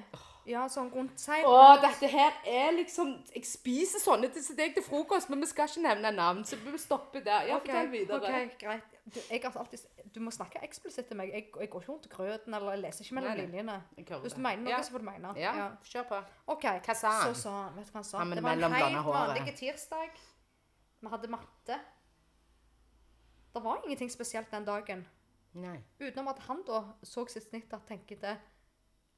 Ja, 0.48 0.62
sånn 0.72 0.88
rundt 0.92 1.20
seilen. 1.20 1.46
Å, 1.48 1.76
dette 1.82 2.08
her 2.08 2.36
er 2.48 2.70
liksom 2.72 3.10
Jeg 3.34 3.44
spiser 3.48 4.00
sånne 4.00 4.30
til 4.32 4.56
deg 4.56 4.72
til 4.76 4.84
frokost, 4.86 5.28
men 5.32 5.42
vi 5.44 5.48
skal 5.50 5.68
ikke 5.68 5.82
nevne 5.84 6.10
navn, 6.16 6.40
så 6.48 6.56
vi 6.60 6.72
stopper 6.80 7.22
der. 7.24 7.50
Ja, 7.50 7.58
Ok, 7.58 7.68
fortell 7.68 7.90
videre. 7.92 8.18
ok, 8.20 8.56
greit. 8.60 8.90
Du, 9.04 9.20
jeg 9.20 9.42
har 9.44 9.58
alltid, 9.60 9.82
du 10.14 10.20
må 10.24 10.32
snakke 10.32 10.62
eksplisitt 10.64 11.10
til 11.10 11.18
meg. 11.20 11.28
Jeg, 11.34 11.50
jeg 11.60 11.68
går 11.70 11.82
ikke 11.84 11.92
rundt 11.92 12.08
grøten 12.08 12.56
eller 12.56 12.72
jeg 12.72 12.82
leser 12.86 13.04
ikke 13.04 13.18
mellom 13.18 13.36
linjene. 13.42 13.74
Hvis 14.24 14.32
du 14.36 14.40
mener 14.40 14.62
noe, 14.64 14.72
Ja. 14.72 14.82
så 14.82 14.96
får 14.96 15.04
du 15.04 15.08
mene. 15.10 15.34
Ja, 15.36 15.52
kjør 15.92 16.06
på. 16.08 16.22
OK. 16.56 16.64
Hva 16.88 16.94
sa 16.96 17.12
han? 17.20 17.34
Så 17.34 17.42
sa 17.42 17.56
han 17.66 17.76
Vet 17.76 17.90
du 17.90 17.92
hva 17.92 18.00
han 18.00 18.08
sa? 18.10 18.22
Ja, 18.24 18.34
det 18.34 18.46
var 18.48 18.56
en 18.56 18.78
helt 18.80 19.10
vanlig 19.12 19.56
tirsdag. 19.60 20.22
Vi 21.04 21.10
hadde 21.12 21.28
matte. 21.28 21.76
Det 23.54 23.62
var 23.62 23.82
ingenting 23.84 24.10
spesielt 24.10 24.50
den 24.50 24.64
dagen. 24.64 25.04
Nei. 25.52 25.76
Utenom 26.00 26.32
at 26.32 26.40
han 26.48 26.64
da 26.66 26.80
så 27.06 27.26
sitt 27.30 27.44
snitt 27.46 27.72
og 27.76 27.84
tenkte 27.86 28.32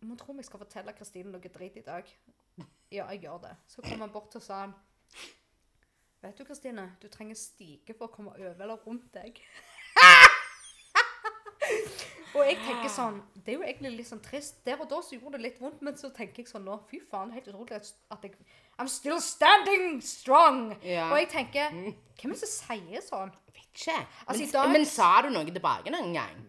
Må 0.04 0.16
tro 0.20 0.34
jeg 0.36 0.44
skal 0.44 0.60
fortelle 0.60 0.92
Kristine 0.92 1.30
noe 1.32 1.52
drit 1.52 1.78
i 1.78 1.84
dag. 1.86 2.10
Ja, 2.92 3.06
jeg 3.12 3.22
gjør 3.22 3.38
det. 3.46 3.54
Så 3.66 3.82
kom 3.82 4.02
han 4.04 4.12
bort 4.12 4.34
og 4.36 4.42
sa 4.44 4.64
han 4.66 4.74
Vet 6.20 6.38
du, 6.38 6.44
Kristine, 6.44 6.96
du 7.00 7.08
trenger 7.12 7.38
stige 7.38 7.94
for 7.94 8.08
å 8.08 8.12
komme 8.12 8.34
over 8.34 8.62
eller 8.64 8.82
rundt 8.82 9.08
deg. 9.14 9.38
Og 12.36 12.44
jeg 12.46 12.56
tenker 12.62 12.90
sånn 12.92 13.16
Det 13.34 13.52
er 13.52 13.56
jo 13.58 13.64
egentlig 13.66 13.90
litt 13.96 14.08
sånn 14.08 14.20
trist. 14.24 14.58
Der 14.66 14.80
og 14.82 14.88
da 14.90 14.98
så 15.02 15.14
gjorde 15.16 15.36
det 15.38 15.42
litt 15.46 15.60
vondt, 15.62 15.80
men 15.86 15.96
så 15.96 16.10
tenker 16.14 16.42
jeg 16.42 16.50
sånn 16.50 16.64
nå 16.66 16.78
Fy 16.90 17.00
faen, 17.10 17.32
helt 17.34 17.48
utrolig 17.50 17.76
at 17.78 18.26
jeg 18.26 18.34
I'm 18.78 18.88
still 18.92 19.20
standing 19.24 20.00
strong! 20.04 20.74
Ja. 20.84 21.08
Og 21.12 21.18
jeg 21.22 21.28
tenker 21.32 21.70
Hvem 21.72 22.32
er 22.32 22.34
det 22.34 22.40
som 22.42 22.52
sier 22.58 23.04
sånn? 23.06 23.32
Vet 23.54 23.62
ikke. 23.70 23.96
Altså, 24.26 24.42
men, 24.42 24.50
dag- 24.52 24.72
men 24.74 24.84
sa 24.88 25.10
du 25.22 25.30
noe 25.32 25.44
tilbake 25.48 25.92
noen 25.94 26.12
gang? 26.16 26.44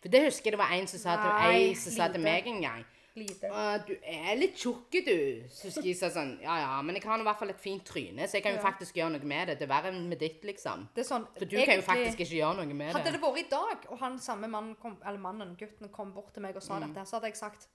For 0.00 0.08
det 0.08 0.22
husker 0.24 0.48
jeg 0.48 0.56
det 0.56 0.60
var 0.62 0.72
en 0.72 0.86
som 0.88 1.00
sa 1.02 1.16
til, 1.20 1.30
ei 1.50 1.74
som 1.76 1.92
sa 1.92 2.06
til 2.08 2.22
meg 2.24 2.46
en 2.48 2.62
gang. 2.64 2.84
Lite. 3.16 3.48
Uh, 3.50 3.76
du 3.86 3.96
er 4.06 4.36
litt 4.38 4.54
tjukk, 4.56 4.90
du. 5.04 5.42
Så 5.50 5.64
jeg 5.82 5.82
si 5.82 5.94
sånn 6.14 6.36
Ja 6.44 6.56
ja, 6.60 6.82
men 6.82 6.94
jeg 6.94 7.02
har 7.04 7.18
i 7.18 7.22
hvert 7.26 7.38
fall 7.40 7.50
et 7.50 7.58
fint 7.60 7.82
tryne, 7.84 8.22
så 8.28 8.38
jeg 8.38 8.42
kan 8.44 8.52
jo 8.54 8.60
Ja. 8.60 8.66
faktisk 8.70 8.94
gjøre 8.94 9.10
noe 9.16 9.24
med 9.26 9.48
det. 9.48 9.58
Det 9.58 9.66
er 9.68 9.72
verre 9.74 9.90
enn 9.92 10.08
med 10.08 10.18
ditt, 10.20 10.42
liksom. 10.44 10.88
Det 10.94 11.04
sånn 11.04 11.26
For 11.36 11.44
du 11.44 11.56
kan 11.64 11.74
jo 11.76 11.82
faktisk 11.82 12.20
ikke 12.22 12.38
gjøre 12.38 12.56
noe 12.56 12.72
med 12.74 12.92
Hadde 12.94 13.04
det. 13.10 13.12
det 13.18 13.20
vært 13.20 13.38
i 13.38 13.48
dag, 13.50 13.86
og 13.90 13.98
han 13.98 14.18
samme 14.18 14.48
mannen, 14.48 14.76
kom, 14.76 14.96
eller 15.04 15.18
mannen, 15.18 15.56
gutten, 15.56 15.88
kom 15.90 16.12
bort 16.14 16.32
til 16.34 16.42
meg 16.42 16.54
og 16.56 16.62
sa 16.62 16.78
Mm. 16.78 16.94
dette, 16.94 17.06
så 17.08 17.16
hadde 17.18 17.26
jeg 17.32 17.36
sagt 17.36 17.66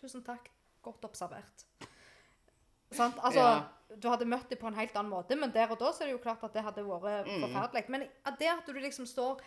tusen 0.00 0.22
takk, 0.24 0.48
godt 0.82 1.04
observert. 1.04 1.64
Sant? 2.90 3.16
Altså, 3.22 3.40
Ja. 3.40 3.68
du 4.00 4.08
hadde 4.08 4.24
møtt 4.24 4.48
dem 4.48 4.58
på 4.58 4.66
en 4.68 4.74
helt 4.74 4.94
annen 4.96 5.10
måte, 5.12 5.36
men 5.36 5.50
der 5.52 5.68
og 5.70 5.78
da 5.78 5.92
så 5.92 6.02
er 6.02 6.06
det 6.06 6.12
jo 6.12 6.18
klart 6.24 6.42
at 6.44 6.52
det 6.54 6.62
hadde 6.64 6.82
vært 6.82 7.26
Mm. 7.26 7.42
forferdelig. 7.44 7.88
Men 7.90 8.00
det 8.38 8.48
at 8.48 8.64
du 8.66 8.72
liksom 8.72 9.06
står 9.06 9.40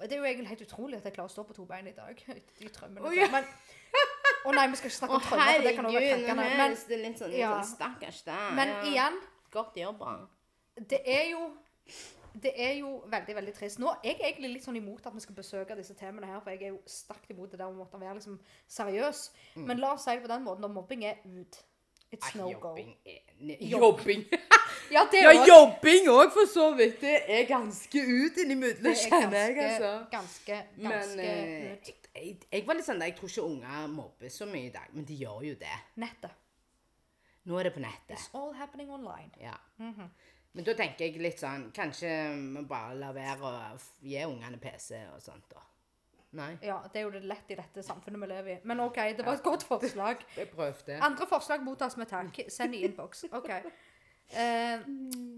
Det 0.00 0.12
er 0.12 0.16
jo 0.16 0.22
egentlig 0.24 0.48
helt 0.48 0.62
utrolig 0.62 0.96
at 0.96 1.04
jeg 1.04 1.12
klarer 1.12 1.28
å 1.28 1.30
stå 1.30 1.44
på 1.46 1.52
to 1.54 1.66
bein 1.66 1.86
i 1.86 1.92
dag. 1.92 2.16
De 2.58 2.68
trømmene. 2.70 3.04
Oh, 3.04 3.10
ja. 3.14 3.28
Men 3.28 3.44
Å 4.44 4.54
nei, 4.56 4.66
vi 4.72 4.78
skal 4.80 4.90
ikke 4.90 4.96
snakke 4.98 5.18
om 5.18 5.24
troller. 5.26 5.50
for 5.56 5.66
det 5.66 5.74
kan 5.76 5.86
også 5.86 5.96
være 5.96 6.06
herregud, 6.06 6.28
nå 6.28 6.34
krenkende. 6.34 6.44
høres 6.50 6.84
Men, 6.84 6.88
det 6.88 6.98
litt 7.02 7.18
sånn, 7.20 7.34
ja. 7.36 7.50
sånn 7.58 7.74
stakkars 7.74 8.22
deg. 8.28 8.46
men 8.56 8.72
ja. 8.72 8.80
igjen, 8.90 9.18
Godt 9.50 9.76
jobba. 9.76 10.14
det 10.88 11.02
er 11.04 11.28
jo 11.32 11.50
det 12.40 12.52
er 12.54 12.76
jo 12.78 12.90
veldig 13.10 13.34
veldig 13.34 13.52
trist. 13.56 13.80
Nå 13.82 13.90
er 14.04 14.12
jeg 14.12 14.20
egentlig 14.22 14.52
litt 14.52 14.64
sånn 14.64 14.76
imot 14.78 15.06
at 15.06 15.14
vi 15.16 15.22
skal 15.24 15.34
besøke 15.34 15.74
disse 15.76 15.96
temaene 15.98 16.28
her, 16.30 16.38
for 16.44 16.54
jeg 16.54 16.62
er 16.68 16.76
jo 16.76 16.78
sterkt 16.86 17.32
imot 17.34 17.50
det 17.50 17.58
der 17.58 17.66
om 17.66 17.80
å 17.82 17.88
være 17.90 18.14
liksom 18.20 18.36
seriøs. 18.70 19.24
Men 19.56 19.82
la 19.82 19.96
oss 19.96 20.06
si 20.06 20.14
det 20.14 20.22
på 20.22 20.30
den 20.30 20.44
måten, 20.46 20.62
når 20.62 20.72
mobbing 20.76 21.04
er 21.10 21.18
ut. 21.26 21.58
It's 22.12 22.34
Mm. 22.34 22.40
Nei, 22.40 22.52
no 22.52 22.58
go. 22.58 22.68
jobbing 22.76 22.96
er 23.06 23.68
Jobbing. 23.70 24.24
Ja, 24.90 25.04
det 25.10 25.22
Ja, 25.22 25.30
også- 25.30 25.46
jobbing 25.48 26.08
òg, 26.08 26.32
for 26.32 26.46
så 26.50 26.74
vidt. 26.76 27.00
Det 27.00 27.22
er 27.28 27.46
ganske 27.46 28.00
ut 28.02 28.36
innimellom, 28.42 28.86
er 28.86 28.94
kjenner 28.94 29.38
jeg, 29.38 29.58
altså. 29.58 30.06
ganske, 30.10 30.62
ganske 30.82 31.16
men, 31.16 31.72
ut. 31.72 31.90
jeg, 32.14 32.36
jeg, 32.52 32.66
var 32.66 32.74
litt 32.74 32.84
sånn 32.86 33.00
jeg 33.00 33.16
tror 33.16 33.28
ikke 33.28 33.44
unger 33.46 33.86
mobber 33.88 34.28
så 34.28 34.46
mye 34.50 34.66
i 34.66 34.74
dag, 34.74 34.88
men 34.92 35.04
de 35.04 35.14
gjør 35.16 35.44
jo 35.50 35.54
det. 35.54 35.78
Nettet. 35.96 36.30
Nå 37.44 37.58
er 37.58 37.62
det 37.70 37.74
på 37.74 37.80
nettet. 37.80 38.18
It's 38.18 38.28
all 38.34 38.52
happening 38.52 38.90
online. 38.90 39.30
Ja. 39.40 39.54
Mhm. 39.78 40.10
Men 40.52 40.64
da 40.64 40.74
tenker 40.74 41.06
jeg 41.06 41.20
litt 41.22 41.38
sånn 41.38 41.68
Kanskje 41.72 42.10
vi 42.34 42.62
bare 42.66 42.96
lar 42.98 43.12
være 43.14 43.38
å 43.40 43.80
gi 44.02 44.16
ungene 44.26 44.58
PC 44.58 44.98
og 45.14 45.22
sånt, 45.22 45.44
da. 45.48 45.60
Nei? 46.32 46.58
Ja, 46.62 46.80
det 46.92 47.00
er 47.00 47.06
jo 47.08 47.10
det 47.10 47.24
lett 47.26 47.50
i 47.50 47.56
dette 47.58 47.82
samfunnet 47.82 48.20
vi 48.22 48.26
lever 48.30 48.52
i. 48.52 48.58
Men 48.64 48.80
OK, 48.84 48.98
det 49.16 49.24
var 49.26 49.34
et 49.34 49.42
godt 49.42 49.64
forslag. 49.66 50.20
Jeg 50.36 50.50
prøvde. 50.50 50.98
Andre 51.02 51.26
forslag 51.26 51.62
mottas 51.66 51.96
med 51.98 52.10
takk. 52.10 52.38
Send 52.48 52.74
i 52.74 52.84
innboks. 52.86 53.24
OK. 53.32 53.50
Eh, 54.30 54.78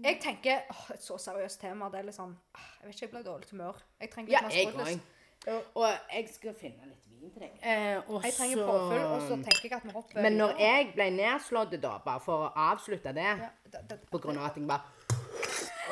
jeg 0.03 0.19
tenker 0.21 0.59
åh, 0.69 0.91
Et 0.93 1.01
så 1.01 1.17
seriøst 1.17 1.59
tema. 1.61 1.89
Det 1.89 1.99
er 1.99 2.03
litt 2.09 2.15
sånn 2.15 2.35
Jeg 2.53 2.87
vet 2.87 2.93
ikke, 2.95 3.01
jeg 3.01 3.09
ble 3.11 3.19
i 3.19 3.23
dårlig 3.23 3.49
humør. 3.51 3.79
Jeg 4.01 4.11
trenger 4.11 4.31
Ja, 4.31 4.39
litt 4.41 4.49
mer 4.49 4.55
jeg 4.57 4.67
sprudløs. 4.67 4.99
òg. 5.47 5.63
Og 5.75 5.87
jeg 6.13 6.29
skal 6.33 6.53
finne 6.55 6.85
litt 6.87 7.07
vin 7.09 7.31
til 7.31 7.41
deg. 7.41 7.51
Eh, 7.63 7.97
og 8.07 8.23
Jeg 8.23 8.33
trenger 8.33 8.57
så- 8.57 8.67
påfyll, 8.67 9.05
og 9.05 9.21
så 9.21 9.35
tenker 9.43 9.63
jeg 9.63 9.73
at 9.73 9.83
vi 9.83 9.89
hopper 9.91 10.21
Men 10.21 10.33
når 10.37 10.47
videre. 10.53 10.59
jeg 10.77 10.93
ble 10.93 11.09
nedslått, 11.11 11.81
da, 11.81 11.97
bare 12.05 12.19
for 12.19 12.49
å 12.49 12.53
avslutte 12.55 13.13
det 13.13 13.23
ja, 13.23 13.49
det, 13.71 13.81
det, 13.89 13.99
På 14.11 14.19
grunn 14.21 14.37
av 14.37 14.45
at 14.45 14.55
jeg 14.55 14.67
bare 14.67 14.81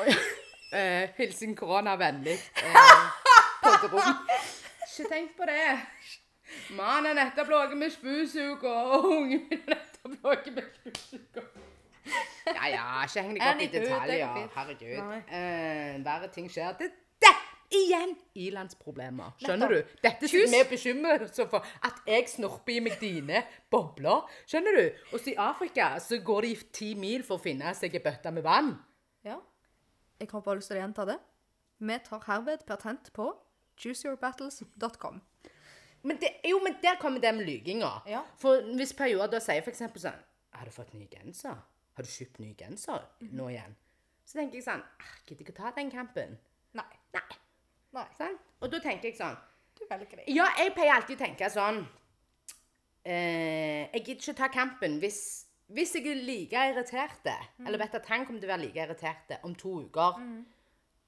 eh, 0.72 1.08
Hilsen 1.16 1.56
koronavennlig. 1.56 2.38
Eh, 2.56 3.10
podderom. 3.62 4.26
Ikke 4.92 5.08
tenk 5.08 5.36
på 5.36 5.46
det. 5.46 5.80
Mannen 6.76 7.16
er 7.18 7.24
nettopp 7.24 7.48
ligget 7.48 7.76
med 7.78 7.90
spusuk, 7.92 8.62
og 8.64 9.04
ungen 9.04 9.46
min 9.50 9.62
er 9.68 9.74
nettopp 9.74 10.24
ligget 10.24 10.54
med 10.54 10.64
spusuk. 10.96 11.44
Ja 12.46 12.66
ja, 12.66 12.84
ikke 13.06 13.22
heng 13.22 13.36
deg 13.38 13.48
opp 13.48 13.62
i 13.62 13.70
detaljer. 13.70 14.48
Herregud. 14.56 15.12
Eh, 15.30 15.98
verre 16.04 16.30
ting 16.34 16.48
skjer. 16.50 16.74
Det 16.80 16.90
igjen 17.72 18.14
ilandsproblemer. 18.36 19.34
Skjønner 19.40 19.72
du? 19.72 19.92
Dette 20.04 20.28
som 20.28 20.54
vi 20.54 20.62
bekymrer 20.70 21.24
for. 21.50 21.66
At 21.84 22.02
jeg 22.08 22.28
snorper 22.32 22.76
i 22.76 22.80
meg 22.84 22.98
dine 23.00 23.42
bobler. 23.72 24.26
Skjønner 24.50 24.78
du? 24.78 24.84
Og 25.12 25.22
så 25.22 25.32
i 25.32 25.38
Afrika 25.40 25.92
så 26.02 26.18
går 26.24 26.48
de 26.48 26.52
ti 26.74 26.92
mil 26.98 27.24
for 27.26 27.40
å 27.40 27.42
finne 27.42 27.72
seg 27.78 27.96
ei 27.96 28.02
bøtte 28.04 28.32
med 28.34 28.46
vann. 28.46 28.74
Ja. 29.26 29.38
Jeg 30.20 30.30
har 30.32 30.44
bare 30.44 30.60
lyst 30.60 30.70
til 30.72 30.78
å 30.78 30.82
gjenta 30.82 31.06
det. 31.08 31.18
Vi 31.82 31.98
tar 32.06 32.26
herved 32.28 32.66
patent 32.66 33.10
på 33.16 33.32
chooseyourbattles.com. 33.80 35.20
Men 36.02 36.18
det, 36.18 36.32
jo, 36.50 36.58
men 36.62 36.76
der 36.82 36.98
kommer 37.00 37.22
det 37.22 37.30
med 37.34 37.46
lyginga. 37.46 37.90
Ja. 38.10 38.22
For 38.38 38.62
hvis 38.76 38.94
perioder 38.98 39.38
da 39.38 39.42
sier 39.42 39.62
eksempel 39.70 40.02
sånn 40.02 40.18
Har 40.52 40.66
du 40.66 40.74
fått 40.74 40.92
ny 40.94 41.06
genser? 41.10 41.56
Har 42.02 42.08
du 42.08 42.12
kjøpt 42.12 42.40
ny 42.42 42.52
genser 42.58 43.04
Mhm. 43.22 43.36
nå 43.38 43.46
igjen? 43.52 43.76
Så 44.26 44.38
tenker 44.38 44.54
jeg 44.58 44.64
sånn 44.66 44.82
«Ah, 44.82 45.12
Gidder 45.26 45.44
ikke 45.44 45.52
å 45.54 45.56
ta 45.62 45.70
den 45.76 45.90
kampen. 45.90 46.36
Nei. 46.74 46.84
Nei. 47.14 47.36
Nei. 47.92 48.04
Sånn? 48.18 48.38
Og 48.62 48.70
da 48.72 48.78
tenker 48.80 49.10
jeg 49.10 49.18
sånn 49.18 49.36
Du 49.78 49.84
velger 49.90 50.16
det. 50.16 50.24
Ja, 50.28 50.46
jeg 50.58 50.74
pleier 50.74 50.94
alltid 50.94 51.16
å 51.18 51.24
tenke 51.26 51.48
sånn 51.50 51.86
eh, 53.04 53.88
Jeg 53.92 54.04
gidder 54.04 54.20
ikke 54.20 54.34
å 54.34 54.38
ta 54.42 54.48
kampen 54.48 54.98
hvis, 55.02 55.20
hvis 55.72 55.94
jeg 55.98 56.06
er 56.12 56.20
like 56.26 56.52
irritert, 56.72 57.24
Mm. 57.58 57.66
eller 57.66 57.78
vet 57.78 57.94
at 57.94 58.06
han 58.06 58.26
kommer 58.26 58.40
til 58.40 58.48
å 58.48 58.52
være 58.56 58.66
like 58.66 58.76
irritert 58.86 59.38
om 59.44 59.54
to 59.54 59.82
uker, 59.86 60.44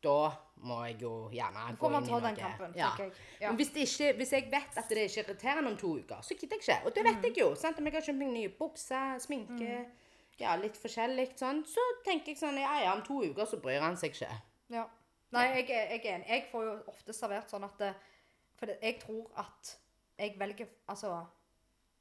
da 0.02 0.36
må 0.64 0.84
jeg 0.86 0.98
jo 1.00 1.30
gjerne 1.32 1.54
gå 1.54 1.60
inn 1.64 1.70
i 1.70 1.72
noe. 1.72 1.80
Får 1.80 1.90
man 1.90 2.06
ta 2.06 2.20
den 2.20 2.36
kampen, 2.36 2.74
ja. 2.76 2.90
tenker 2.90 3.04
jeg. 3.04 3.12
Ja. 3.40 3.48
Men 3.48 3.56
hvis, 3.56 3.70
ikke, 3.72 4.16
hvis 4.16 4.30
jeg 4.32 4.50
vet 4.50 4.76
at 4.76 4.88
det 4.88 4.98
ikke 5.10 5.20
er 5.20 5.24
irriterende 5.34 5.70
om 5.70 5.76
to 5.76 5.98
uker, 5.98 6.20
så 6.22 6.34
gidder 6.38 6.56
jeg 6.56 6.60
ikke. 6.60 6.86
Og 6.86 6.94
det 6.94 7.04
vet 7.04 7.22
jeg 7.22 7.36
jo. 7.38 7.54
sant? 7.54 7.78
Om 7.78 7.84
jeg 7.84 7.92
har 7.94 8.00
kjøpt 8.02 8.18
meg 8.18 8.28
nye 8.32 8.48
bukser, 8.48 9.18
sminke, 9.20 9.86
ja, 10.40 10.56
litt 10.58 10.76
forskjellig 10.80 11.28
sånn, 11.38 11.62
så 11.68 11.84
tenker 12.06 12.32
jeg 12.32 12.40
sånn 12.40 12.58
Ja, 12.58 12.74
ja, 12.82 12.96
om 12.96 13.04
to 13.06 13.20
uker 13.22 13.46
så 13.48 13.60
bryr 13.62 13.84
han 13.84 13.96
seg 14.00 14.14
ikke. 14.14 14.30
Ja. 14.74 14.88
Nei, 15.34 15.46
jeg, 15.58 15.68
jeg 15.70 16.00
er 16.00 16.10
enig. 16.16 16.28
Jeg 16.30 16.44
får 16.50 16.66
jo 16.66 16.74
ofte 16.92 17.14
servert 17.16 17.50
sånn 17.50 17.66
at 17.66 17.88
For 18.58 18.70
jeg 18.70 19.00
tror 19.02 19.30
at 19.42 19.72
jeg 20.18 20.36
velger 20.38 20.68
Altså 20.86 21.16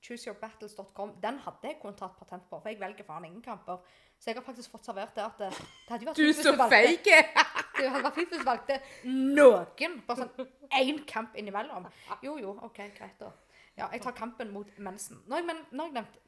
chooseyourbattles.com, 0.03 1.13
den 1.23 1.37
hadde 1.45 1.69
jeg 1.69 1.77
kunnet 1.81 1.99
tatt 2.01 2.17
patent 2.19 2.43
på, 2.49 2.57
for 2.59 2.67
jeg 2.67 2.79
velger 2.81 3.05
faen 3.07 3.23
ingen 3.23 3.43
kamper. 3.43 3.79
Så 4.19 4.29
jeg 4.29 4.35
har 4.35 4.43
faktisk 4.43 4.73
fått 4.73 4.87
servert 4.89 5.15
det 5.15 5.23
at 5.23 5.37
det, 5.39 5.49
det 5.53 5.93
hadde 5.93 6.09
vært 6.09 6.19
Du 6.19 6.33
så 6.35 6.55
fake! 6.59 7.19
Det 7.73 7.87
hadde 7.89 8.03
vært 8.05 8.17
fint 8.19 8.29
hvis 8.29 8.41
du 8.43 8.45
valgte 8.45 8.75
noen. 9.09 9.95
Bare 10.05 10.25
sånn 10.27 10.51
én 10.77 10.99
kamp 11.09 11.33
innimellom. 11.39 11.87
Jo, 12.21 12.35
jo, 12.37 12.51
OK, 12.67 12.77
greit, 12.93 13.15
da. 13.17 13.31
Ja, 13.73 13.87
jeg 13.89 14.03
tar 14.03 14.13
kampen 14.13 14.51
mot 14.53 14.69
mensen. 14.77 15.23
Jeg, 15.25 15.47
men, 15.47 15.63
nå 15.73 15.87
har 15.87 15.89
jeg 15.89 15.97
nevnt 15.97 16.19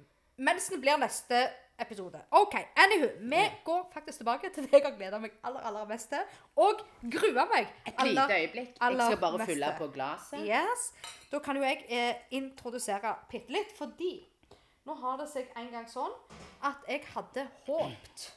Mensen 0.49 0.81
blir 0.83 0.97
neste 0.99 1.45
episode. 1.79 2.21
OK, 2.31 2.55
anywho. 2.75 3.09
Vi 3.19 3.41
går 3.63 3.89
faktisk 3.93 4.17
tilbake 4.17 4.49
til 4.53 4.63
det 4.63 4.79
jeg 4.79 4.85
har 4.85 4.95
gleda 4.97 5.19
meg 5.19 5.35
aller, 5.43 5.59
aller 5.69 5.87
mest 5.89 6.09
til, 6.09 6.37
og 6.55 6.83
grua 7.11 7.47
meg. 7.51 7.71
Et 7.87 8.03
lite 8.09 8.27
øyeblikk. 8.39 8.75
Jeg 8.81 8.99
skal 9.01 9.19
bare 9.21 9.37
meste. 9.37 9.51
fylle 9.51 9.73
på 9.77 9.87
glasset. 9.87 10.39
Yes. 10.47 10.93
Da 11.31 11.39
kan 11.39 11.57
jo 11.57 11.63
jeg 11.63 11.85
eh, 11.89 12.15
introdusere 12.31 13.15
bitte 13.31 13.53
litt, 13.53 13.73
fordi 13.77 14.13
nå 14.85 14.93
har 15.01 15.17
det 15.17 15.29
seg 15.31 15.49
en 15.57 15.71
gang 15.73 15.87
sånn 15.89 16.13
at 16.63 16.85
jeg 16.87 17.01
hadde 17.15 17.47
håpt 17.65 18.29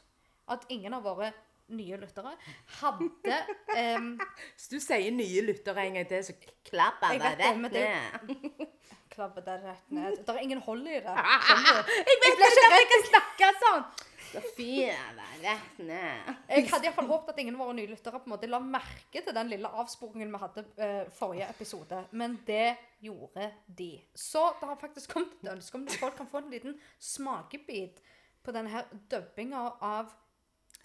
at 0.48 0.64
ingen 0.72 0.96
av 0.96 1.05
våre 1.05 1.33
nye 1.77 1.98
lyttere 2.01 2.33
hadde 2.79 3.38
um, 3.98 4.14
Hvis 4.55 4.70
du 4.72 4.79
sier 4.81 5.12
nye 5.12 5.42
lyttere 5.44 5.85
en 5.85 5.98
gang 6.01 6.09
til, 6.09 6.24
så 6.24 6.37
klapper 6.64 7.12
Jeg 7.12 7.20
deg 7.20 7.42
rett 7.42 7.61
ned. 7.68 8.66
Klabbe 9.18 9.42
det 9.42 9.57
rett 9.64 9.88
ned. 9.90 10.20
Det 10.22 10.35
er 10.37 10.44
ingen 10.46 10.61
hold 10.62 10.85
i 10.87 11.00
det. 11.02 11.14
Jeg 11.18 11.40
Skjønner 11.48 11.81
du? 11.83 11.96
vet 12.07 12.28
ikke 12.28 12.50
at 12.68 12.76
jeg 12.78 12.90
kan 12.92 13.09
snakke 13.09 13.48
sånn! 13.64 13.88
Sofie 14.28 14.92
det 15.16 15.26
rett 15.42 15.78
ned. 15.88 16.28
Jeg 16.52 16.66
hadde 16.68 16.85
iallfall 16.87 17.07
håpet 17.09 17.33
at 17.33 17.38
ingen 17.40 17.57
av 17.57 17.62
våre 17.64 17.74
nye 17.78 17.88
lyttere 17.88 18.20
på 18.20 18.28
en 18.28 18.33
måte 18.35 18.50
la 18.50 18.59
merke 18.61 19.22
til 19.24 19.35
den 19.35 19.48
lille 19.48 19.70
avsporingen 19.83 20.31
vi 20.35 20.40
hadde 20.42 20.64
uh, 20.76 21.09
forrige 21.16 21.48
episode, 21.54 22.02
men 22.12 22.37
det 22.46 22.74
gjorde 23.02 23.46
de. 23.81 23.90
Så 24.14 24.42
det 24.61 24.68
har 24.68 24.78
faktisk 24.83 25.14
kommet 25.16 25.33
et 25.42 25.50
ønske 25.54 25.81
om 25.81 25.87
at 25.88 25.96
folk 26.02 26.18
kan 26.20 26.28
få 26.28 26.42
en 26.44 26.52
liten 26.52 26.76
smakebit 27.00 28.02
på 28.44 28.54
denne 28.54 28.70
her 28.74 28.87
dubbinga 29.11 29.64
av 29.81 30.12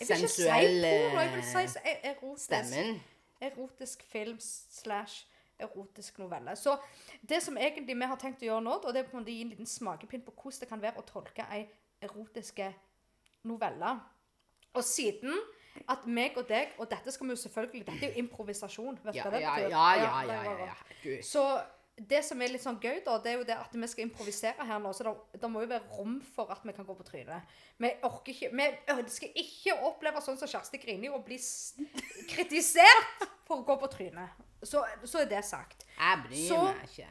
Sensuell 0.03 0.79
si 0.81 0.89
porno, 0.89 1.21
jeg 1.21 1.33
vil 1.35 1.43
si 1.45 1.81
e- 1.83 1.99
erotisk, 2.13 2.47
Stemmen. 2.47 2.95
erotisk 3.43 4.01
film 4.09 4.39
slash 4.41 5.27
erotisk 5.59 6.17
novelle. 6.19 6.55
Så 6.59 6.75
det 7.21 7.41
som 7.43 7.57
egentlig 7.57 7.95
vi 7.97 8.09
har 8.09 8.19
tenkt 8.21 8.43
å 8.43 8.49
gjøre 8.49 8.65
nå, 8.65 8.77
og 8.79 8.93
det 8.93 9.03
er 9.03 9.09
på 9.09 9.17
en 9.17 9.21
måte 9.21 9.33
å 9.33 9.35
gi 9.35 9.45
en 9.45 9.53
liten 9.53 9.69
smakepinn 9.69 10.25
på 10.25 10.35
hvordan 10.35 10.63
det 10.63 10.69
kan 10.71 10.81
være 10.83 11.01
å 11.01 11.07
tolke 11.07 11.45
ei 11.53 11.65
erotiske 12.03 12.71
novelle. 13.49 13.93
Og 14.73 14.83
siden 14.87 15.37
at 15.89 16.05
meg 16.05 16.37
og 16.37 16.45
deg 16.49 16.73
Og 16.77 16.89
dette 16.89 17.11
skal 17.13 17.27
vi 17.27 17.33
jo 17.33 17.41
selvfølgelig 17.41 17.85
Dette 17.87 18.05
er 18.05 18.11
jo 18.11 18.23
improvisasjon. 18.23 18.99
Vet 19.03 19.15
Ja, 19.17 19.29
det 19.33 19.41
ja, 19.41 19.53
ja, 19.61 19.85
ja, 19.97 20.43
ja, 20.43 20.67
ja. 20.67 21.15
Så 21.25 21.43
det 21.93 22.23
som 22.25 22.41
er 22.41 22.49
litt 22.49 22.63
sånn 22.63 22.79
gøy, 22.81 23.03
da, 23.05 23.19
det 23.21 23.29
er 23.29 23.35
jo 23.37 23.45
det 23.45 23.53
at 23.53 23.75
vi 23.77 23.87
skal 23.89 24.07
improvisere 24.07 24.65
her 24.65 24.79
nå. 24.81 24.89
Så 24.97 25.11
det, 25.33 25.49
må 25.49 25.61
jo 25.61 25.69
være 25.69 25.91
rom 25.93 26.15
for 26.33 26.49
at 26.53 26.63
vi 26.65 26.73
kan 26.73 26.87
gå 26.87 26.95
på 26.97 27.05
trynet. 27.05 27.51
Vi 27.77 27.91
orker 28.07 28.33
ikke 28.33 28.49
Vi 28.57 28.69
ønsker 28.95 29.37
ikke 29.43 29.75
å 29.75 29.91
oppleve 29.91 30.23
sånn 30.25 30.39
som 30.41 30.49
Kjersti 30.49 30.81
Grini 30.81 31.11
og 31.13 31.21
bli 31.27 31.37
kritisert 32.31 33.27
for 33.45 33.61
å 33.61 33.67
gå 33.67 33.77
på 33.83 33.91
trynet. 33.93 34.41
Så, 34.65 34.84
så 35.06 35.19
er 35.23 35.26
det 35.32 35.43
sagt. 35.45 35.86
Jeg 35.99 36.23
bryr 36.28 36.47
Så- 36.47 36.63
meg 36.63 36.84
ikke. 36.89 37.08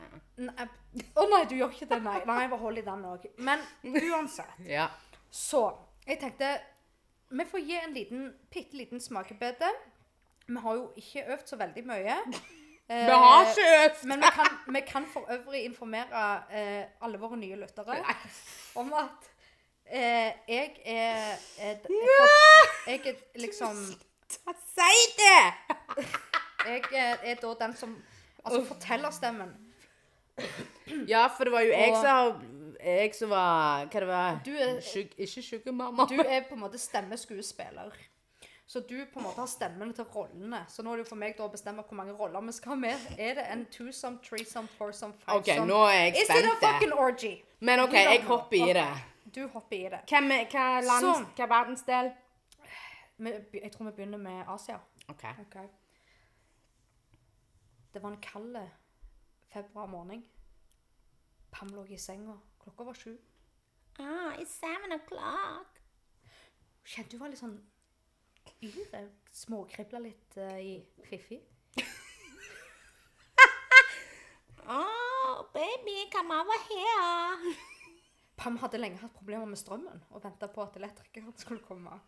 Å 1.16 1.22
Å 1.22 1.28
nei, 1.30 1.42
du 1.50 1.54
gjør 1.58 1.70
ikke 1.74 1.88
det, 1.90 1.98
nei. 2.04 2.18
Nei, 2.26 2.46
bare 2.48 2.60
hold 2.60 2.78
i 2.78 2.84
den 2.86 3.04
òg. 3.08 3.26
Men 3.38 3.62
uansett. 3.84 4.58
Ja. 4.76 4.88
Så 5.32 5.62
jeg 6.06 6.18
tenkte 6.20 6.48
Vi 7.32 7.44
får 7.48 7.62
gi 7.64 7.76
en 7.80 7.94
liten, 7.96 8.26
bitte 8.52 8.76
liten 8.76 9.00
smakebete. 9.00 9.68
Vi 10.48 10.60
har 10.60 10.74
jo 10.76 10.90
ikke 11.00 11.22
øvd 11.32 11.46
så 11.48 11.56
veldig 11.56 11.84
mye. 11.88 12.16
Eh, 12.88 13.04
Vi 13.08 13.18
har 13.24 13.46
ikke 13.48 13.68
øvd! 13.78 14.02
Men 14.10 14.20
vi 14.20 14.30
kan, 14.36 14.56
vi 14.74 14.80
kan 14.88 15.06
for 15.12 15.28
øvrig 15.32 15.62
informere 15.64 16.24
eh, 16.52 16.84
alle 17.00 17.20
våre 17.22 17.38
nye 17.40 17.56
lyttere 17.56 18.00
om 18.76 18.90
at 18.98 19.28
eh, 19.86 20.32
jeg 20.48 20.74
er, 20.84 21.38
er, 21.58 21.76
jeg, 21.88 22.26
Jeg 22.86 23.06
er 23.06 23.22
liksom 23.40 23.78
Si 24.32 25.00
det! 25.18 25.76
Jeg 26.66 26.82
er, 26.92 27.16
er 27.22 27.34
da 27.34 27.54
den 27.66 27.76
som 27.76 27.96
Altså 28.44 28.64
fortellerstemmen. 28.64 29.52
Ja, 31.08 31.26
for 31.36 31.44
det 31.44 31.52
var 31.52 31.60
jo 31.60 31.70
jeg 31.72 31.92
Og- 31.92 32.02
som 32.02 32.48
Jeg 32.84 33.14
som 33.14 33.30
var 33.30 33.84
Hva 33.86 34.00
det 34.00 34.08
var 34.08 34.40
Du 34.44 34.50
er- 34.50 34.80
Sug, 34.80 35.06
Ikke 35.18 35.42
sugarmamma. 35.42 36.06
Du 36.08 36.14
er 36.20 36.40
på 36.48 36.54
en 36.54 36.60
måte 36.60 36.78
stemmeskuespiller. 36.78 37.92
Så 38.66 38.80
du 38.80 39.04
på 39.12 39.18
en 39.18 39.24
måte 39.26 39.36
har 39.38 39.46
stemmen 39.46 39.92
til 39.94 40.04
rollene. 40.04 40.64
Så 40.68 40.82
nå 40.82 40.92
er 40.92 40.96
det 40.96 41.04
jo 41.04 41.08
for 41.08 41.16
meg 41.16 41.36
da 41.36 41.42
å 41.44 41.50
bestemme 41.52 41.82
hvor 41.82 41.94
mange 41.94 42.12
roller 42.12 42.40
vi 42.40 42.52
skal 42.52 42.68
ha 42.70 42.74
med. 42.76 42.96
Er 43.18 43.34
det 43.34 43.44
en 43.52 43.66
twosome, 43.66 44.18
threesome, 44.24 44.68
foursome, 44.78 45.14
OK, 45.28 45.44
fivesome? 45.44 45.66
nå 45.68 45.84
er 45.86 45.92
jeg 45.92 46.12
Is 46.16 46.22
it 46.22 46.30
a 46.30 46.36
spent. 46.40 46.60
fucking 46.60 46.92
orgy? 46.92 47.42
Men 47.60 47.80
OK, 47.80 47.92
jeg 47.92 48.22
hopper 48.22 48.56
i 48.68 48.72
det. 48.72 48.86
Du 49.34 49.46
hopper 49.48 49.76
i 49.76 49.88
det. 49.90 50.00
Hvem 50.08 50.30
er- 50.32 50.44
Hva 50.46 50.80
land, 50.80 51.04
Sånn. 51.04 51.26
hva 51.36 51.46
verdensdel? 51.48 52.12
Vi, 53.18 53.30
jeg 53.62 53.72
tror 53.72 53.84
vi 53.84 53.90
begynner 53.90 54.18
med 54.18 54.44
Asia. 54.48 54.78
OK. 55.08 55.24
Ok. 55.24 55.56
Det 57.92 58.02
var 58.02 58.10
en 58.10 58.20
kald 58.20 58.56
februar 59.52 59.86
morgen. 59.86 60.24
Pam 61.50 61.68
lå 61.68 61.84
i 61.86 61.98
senga. 61.98 62.38
Klokka 62.62 62.84
var 62.84 62.94
sju. 62.94 63.18
Ah, 63.98 64.32
it's 64.40 64.54
seven 64.56 64.92
o'clock. 64.92 65.80
Kjente 66.84 67.16
hun 67.16 67.20
var 67.20 67.32
litt 67.32 67.42
sånn 67.42 67.58
yr. 68.64 69.10
Småkribla 69.32 70.00
litt 70.00 70.38
uh, 70.40 70.56
i 70.56 70.78
Fiffi. 71.08 71.42
Oh, 74.64 75.44
baby, 75.52 76.08
come 76.12 76.30
over 76.30 76.58
here. 76.68 77.54
Pam 78.38 78.56
hadde 78.62 78.78
lenge 78.78 79.00
hatt 79.00 79.14
problemer 79.16 79.48
med 79.50 79.58
strømmen 79.58 80.04
og 80.14 80.22
venta 80.22 80.46
på 80.46 80.62
at 80.62 80.78
elektrikeren 80.78 81.34
skulle 81.36 81.60
komme. 81.66 81.98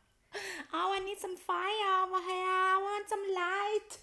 Oh, 0.70 0.94
I 0.94 1.01
need 1.03 1.18
some 1.18 1.37
fire 1.37 1.90
over 2.07 2.23
here. 2.31 2.47
I 2.47 2.79
want 2.79 3.11
some 3.11 3.27
light. 3.35 3.99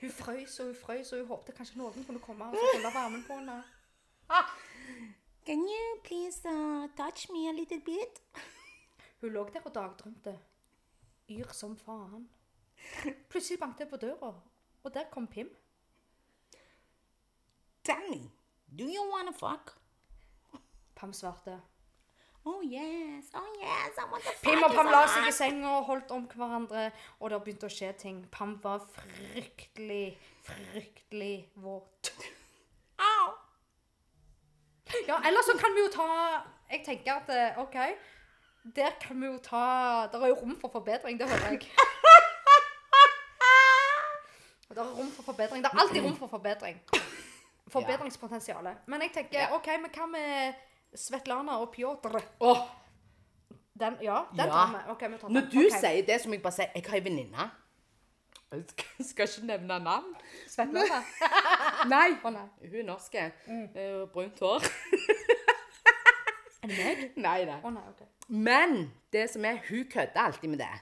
Hun 0.00 0.10
frøys 0.10 0.60
og 0.60 0.66
hun 0.66 0.74
frøys, 0.74 1.12
og 1.12 1.18
hun 1.18 1.28
håpte 1.28 1.52
kanskje 1.52 1.78
noen 1.78 2.04
kunne 2.04 2.20
komme 2.20 2.44
og 2.44 2.56
holde 2.74 2.94
varmen 2.94 3.24
på 3.26 3.38
henne. 3.38 3.62
Can 5.46 5.62
you 5.62 6.00
please 6.04 6.42
uh, 6.48 6.88
touch 6.96 7.30
me 7.30 7.48
a 7.48 7.52
little 7.52 7.80
bit? 7.80 8.22
Hun 9.20 9.30
lå 9.32 9.48
der 9.52 9.60
og 9.64 9.74
dagdrømte. 9.74 10.38
Yr 11.30 11.52
som 11.52 11.76
faen. 11.76 12.28
Plutselig 13.30 13.58
banket 13.60 13.78
det 13.78 13.88
på 13.90 13.96
døra, 13.96 14.34
og 14.82 14.94
der 14.94 15.04
kom 15.10 15.26
Pim. 15.26 15.56
Me, 18.10 18.30
do 18.78 18.84
you 18.84 19.02
wanna 19.14 19.32
fuck? 19.32 19.76
Pam 20.94 21.12
svarte. 21.12 21.60
Oh 22.46 22.62
yes, 22.62 23.24
oh 23.34 23.48
yes, 23.60 23.98
I 23.98 24.04
want 24.10 24.22
to 24.22 24.30
Pim 24.42 24.62
og 24.62 24.70
Pam 24.70 24.86
la 24.86 25.00
seg 25.10 25.24
i 25.26 25.32
senga 25.34 25.72
og 25.80 25.88
holdt 25.88 26.12
om 26.14 26.28
hverandre, 26.30 26.92
og 27.18 27.32
det 27.32 27.40
begynte 27.42 27.66
å 27.66 27.72
skje 27.74 27.88
ting. 27.98 28.20
Pam 28.30 28.52
var 28.62 28.84
fryktelig, 28.94 30.14
fryktelig 30.46 31.48
våt. 31.64 32.12
Au. 33.02 33.32
Ja, 35.08 35.18
ellers 35.26 35.50
så 35.50 35.56
kan 35.58 35.74
vi 35.74 35.82
jo 35.82 35.88
ta 35.90 36.06
Jeg 36.70 36.84
tenker 36.86 37.18
at 37.18 37.32
eh, 37.34 37.58
OK, 37.58 37.74
der 38.78 38.94
kan 39.02 39.18
vi 39.20 39.26
jo 39.26 39.40
ta 39.42 40.06
Der 40.12 40.22
er 40.22 40.30
jo 40.30 40.38
rom 40.38 40.54
for 40.60 40.70
forbedring, 40.70 41.18
det 41.18 41.28
hører 41.28 41.56
jeg. 41.56 41.66
Det 44.68 44.82
er 44.82 44.88
rom 44.92 45.10
for 45.10 45.22
forbedring. 45.22 45.62
Det 45.64 45.70
er 45.72 45.78
alltid 45.80 46.04
rom 46.04 46.16
for 46.18 46.28
forbedring. 46.28 46.80
Forbedringspotensialet. 47.72 48.82
Men 48.86 49.02
jeg 49.06 49.12
tenker 49.14 49.54
OK, 49.56 49.70
men 49.80 49.92
hva 49.94 50.08
med 50.10 50.66
Svetlana 50.96 51.60
og 51.62 51.70
Pjotr? 51.74 52.18
Oh. 52.40 52.64
Den, 53.80 53.96
ja, 54.02 54.22
den 54.30 54.46
Ja. 54.46 54.50
tar 54.50 54.72
vi. 54.72 54.90
Okay, 54.90 55.10
vi 55.10 55.18
tar 55.18 55.28
den. 55.28 55.34
Når 55.34 55.50
du 55.52 55.58
okay. 55.58 55.80
sier 55.80 56.06
det, 56.06 56.20
så 56.20 56.28
må 56.28 56.34
jeg 56.34 56.42
bare 56.42 56.52
si 56.52 56.62
jeg 56.62 56.84
har 56.86 56.96
ei 56.96 57.04
venninne. 57.04 57.50
Jeg 58.52 58.64
skal- 59.06 59.28
ikke 59.28 59.46
nevne 59.46 59.78
navn. 59.78 60.14
Svetlana? 60.48 61.02
Nei. 61.94 62.10
Oh, 62.24 62.32
nei. 62.32 62.48
Hun 62.70 62.80
er 62.80 62.86
norsk. 62.86 63.14
Mm. 63.46 63.68
Brunt 64.12 64.40
hår. 64.40 64.62
Er 66.62 66.68
det 66.68 66.78
meg? 66.78 67.10
nei 67.26 67.44
nei. 67.44 67.60
Oh, 67.62 67.72
nei, 67.72 67.82
okay. 67.88 68.06
Men 68.28 68.92
det 69.12 69.30
som 69.30 69.44
er, 69.44 69.58
hun 69.68 69.84
kødder 69.90 70.20
alltid 70.20 70.48
med 70.48 70.58
det 70.58 70.74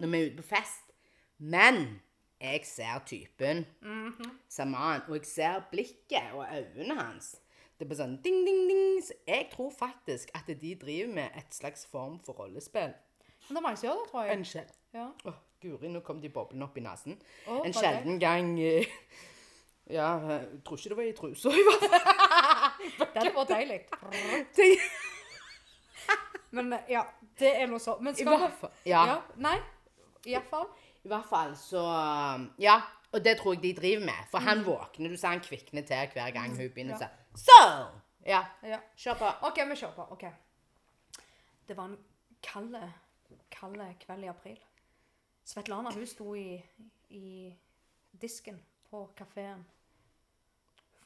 når 0.00 0.08
vi 0.08 0.18
er 0.18 0.26
ute 0.26 0.42
på 0.42 0.48
fest. 0.54 0.92
Men 1.38 2.00
jeg 2.40 2.60
ser 2.64 3.02
typen. 3.06 3.66
Mm 3.82 4.08
-hmm. 4.08 4.30
Saman. 4.48 5.00
Og 5.08 5.16
jeg 5.16 5.26
ser 5.26 5.62
blikket 5.70 6.32
og 6.32 6.46
øynene 6.56 7.00
hans. 7.02 7.36
Det 7.82 7.90
er 7.96 7.98
sånn 7.98 8.12
ding, 8.22 8.36
ding, 8.46 8.60
ding. 8.70 9.00
Så 9.02 9.16
jeg 9.26 9.48
tror 9.50 9.70
faktisk 9.74 10.30
at 10.38 10.46
de 10.46 10.74
driver 10.78 11.08
med 11.14 11.38
et 11.40 11.54
slags 11.56 11.86
form 11.90 12.20
for 12.22 12.38
rollespill. 12.38 12.92
Men 13.48 13.56
det 13.56 13.58
er 13.58 13.64
mange 13.64 13.76
som 13.80 13.88
gjør 13.88 13.96
det, 14.02 14.10
tror 14.10 14.22
jeg. 14.28 14.36
En 14.38 14.44
sjel... 14.46 14.68
Ja. 14.94 15.06
Åh, 15.26 15.38
Guri, 15.62 15.88
nå 15.88 16.00
kom 16.06 16.20
de 16.22 16.28
boblene 16.30 16.64
opp 16.68 16.76
i 16.78 16.82
nesen. 16.84 17.16
Åh, 17.48 17.62
en 17.66 17.72
sjelden 17.74 18.20
gang 18.22 18.52
eh, 18.60 18.84
Ja, 19.98 20.12
jeg 20.28 20.60
tror 20.64 20.78
ikke 20.78 20.92
det 20.92 20.96
var 21.00 21.08
i 21.10 21.14
trusa, 21.18 21.50
i 21.50 21.64
hvert 21.66 21.86
fall. 21.90 23.10
Den 23.16 23.34
var 23.34 23.48
deilig. 23.50 23.80
Det- 24.56 24.78
Men 26.56 26.72
eh, 26.76 26.84
ja, 26.92 27.02
det 27.40 27.50
er 27.62 27.66
noe 27.70 27.80
så. 27.82 27.96
Men 28.00 28.14
I 28.14 28.20
skal 28.22 28.38
hvert 28.38 28.58
fall. 28.60 28.72
Ja. 28.86 29.02
Ja. 29.08 29.18
Nei, 29.42 29.56
iallfall. 30.28 30.68
I 31.02 31.10
hvert 31.10 31.26
fall 31.30 31.56
så 31.58 31.82
Ja. 32.62 32.78
Og 33.12 33.20
det 33.24 33.34
tror 33.40 33.54
jeg 33.56 33.62
de 33.62 33.72
driver 33.80 34.04
med. 34.06 34.28
For 34.30 34.38
han 34.40 34.62
våkner. 34.64 35.10
Du 35.12 35.16
ser 35.20 35.34
han 35.34 35.40
kvikner 35.44 35.82
til 35.84 36.12
hver 36.14 36.30
gang 36.32 36.54
hun 36.56 36.70
begynner 36.70 36.94
Ja. 37.00 37.08
Så! 37.34 37.60
Ja. 38.26 38.44
Ja. 38.62 38.80
Kjør 38.96 39.18
på. 39.18 39.30
OK, 39.48 39.62
vi 39.70 39.76
kjører 39.76 39.94
på. 39.96 40.06
OK. 40.14 40.24
Det 41.68 41.76
var 41.76 41.90
en 41.90 41.98
kald, 42.42 42.76
kald 43.50 43.82
kveld 44.04 44.24
i 44.24 44.30
april. 44.30 44.60
Svetlana 45.44 45.90
hun 45.94 46.06
sto 46.06 46.34
i, 46.38 46.60
i 47.10 47.52
disken 48.20 48.60
på 48.90 49.06
kafeen. 49.16 49.64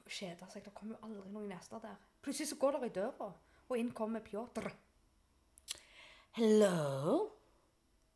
Kjeda 0.06 0.48
seg. 0.50 0.64
Det 0.64 0.74
kom 0.74 0.92
jo 0.92 0.98
aldri 1.02 1.24
noen 1.32 1.50
gjester 1.50 1.82
der. 1.82 1.96
Plutselig 2.22 2.50
så 2.52 2.58
går 2.60 2.76
det 2.76 2.90
i 2.90 2.96
døra, 3.00 3.30
og 3.68 3.78
inn 3.78 3.92
kommer 3.94 4.22
Pjotr. 4.22 4.68
Hello? 6.36 7.30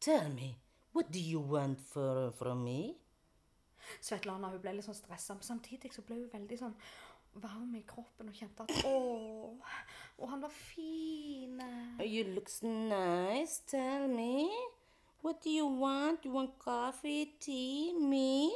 Tell 0.00 0.28
me, 0.32 0.54
what 0.92 1.10
do 1.12 1.20
you 1.20 1.40
want 1.40 1.80
for, 1.80 2.30
from 2.38 2.64
me? 2.64 2.94
Svetlana 4.00 4.50
hun 4.52 4.60
ble 4.62 4.76
litt 4.76 4.86
sånn 4.86 4.96
stressa, 4.96 5.34
men 5.36 5.46
samtidig 5.46 5.90
så 5.94 6.04
ble 6.06 6.20
hun 6.20 6.30
veldig 6.32 6.58
sånn 6.60 6.76
varm 7.34 7.74
i 7.78 7.82
kroppen 7.86 8.28
og 8.28 8.34
kjente 8.34 8.64
at 8.66 8.84
Å, 8.84 8.94
og 10.18 10.30
han 10.30 10.42
var 10.42 10.50
fin. 10.50 11.60
You 12.02 12.24
look 12.34 12.50
nice. 12.62 13.60
Tell 13.70 14.08
me. 14.08 14.48
What 15.22 15.42
do 15.44 15.50
you 15.50 15.66
want? 15.68 16.24
You 16.24 16.32
want 16.34 16.58
coffee, 16.58 17.26
tea, 17.40 17.92
me? 17.94 18.50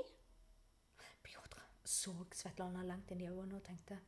Pjotr 1.23 1.61
så 1.85 2.15
Svetlana 2.35 2.83
langt 2.89 3.11
inn 3.13 3.21
i 3.21 3.29
øynene 3.29 3.57
og 3.61 3.65
tenkte 3.67 3.99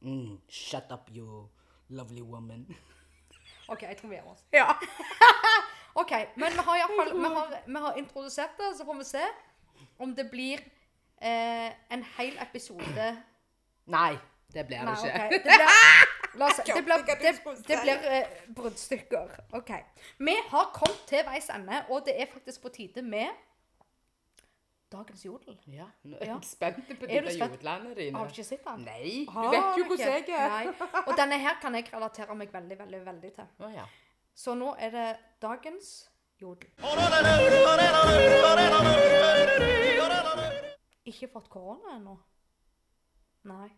Mm, 0.00 0.36
shut 0.48 0.92
up, 0.94 1.08
you 1.10 1.48
lovely 1.90 2.22
woman. 2.22 2.62
OK, 3.72 3.82
jeg 3.82 3.96
tror 3.98 4.08
vi 4.12 4.14
gjør 4.20 4.28
oss. 4.30 4.44
Ja. 4.54 4.68
OK, 6.02 6.12
men 6.38 6.54
vi 6.54 6.62
har 6.68 6.76
iallfall 6.78 7.10
vi, 7.18 7.30
har- 7.34 7.56
vi 7.66 7.80
har 7.82 7.96
introdusert 7.98 8.54
det, 8.60 8.68
så 8.78 8.86
får 8.86 9.00
vi 9.00 9.06
se 9.08 9.24
om 9.98 10.12
det 10.14 10.28
blir 10.30 10.62
eh, 11.18 11.72
en 11.90 12.04
hel 12.14 12.38
episode 12.38 13.08
Nei, 13.88 14.14
det 14.54 14.66
blir 14.68 14.84
det 14.84 14.94
ikke. 14.98 15.28
Det 15.32 15.42
blir, 15.42 16.38
la 16.38 16.46
oss, 16.52 16.60
det 16.66 16.84
blir, 16.84 17.04
det, 17.08 17.34
det 17.68 17.76
blir 17.82 18.08
eh, 18.12 18.38
bruddstykker. 18.56 19.36
OK. 19.58 19.70
Vi 20.18 20.34
har 20.52 20.70
kommet 20.76 21.04
til 21.08 21.24
veis 21.26 21.48
ende, 21.54 21.82
og 21.88 22.04
det 22.06 22.14
er 22.20 22.28
faktisk 22.32 22.62
på 22.66 22.72
tide 22.74 23.02
med 23.02 23.28
dagens 24.92 25.24
jodel. 25.24 25.56
Ja, 25.66 25.84
nå 26.04 26.16
er 26.20 26.26
Ja. 26.26 26.34
jeg 26.34 26.44
spent 26.48 26.78
på 27.00 27.06
de 27.06 27.20
du 27.20 27.30
jodlene 27.38 27.94
dine. 27.96 28.16
Har 28.18 28.24
du 28.28 28.32
ikke 28.32 28.44
sett 28.44 28.64
den? 28.64 28.84
Nei, 28.84 29.24
du 29.28 29.48
vet 29.52 29.80
jo 29.80 29.84
hvordan 29.84 30.14
jeg 30.14 30.28
er. 30.28 30.48
Nei. 30.48 31.02
Og 31.06 31.16
denne 31.16 31.38
her 31.38 31.58
kan 31.60 31.74
jeg 31.74 31.90
relatere 31.92 32.34
meg 32.34 32.52
veldig, 32.52 32.78
veldig, 32.78 33.02
veldig 33.06 33.32
til. 33.34 33.44
Ja. 33.74 33.84
Så 34.34 34.54
nå 34.54 34.74
er 34.78 34.90
det 34.90 35.08
dagens 35.42 36.08
jodel. 36.40 36.70
Ikke 41.08 41.28
fått 41.32 41.48
korona 41.52 41.96
ennå? 41.96 42.16
Nei. 43.48 43.68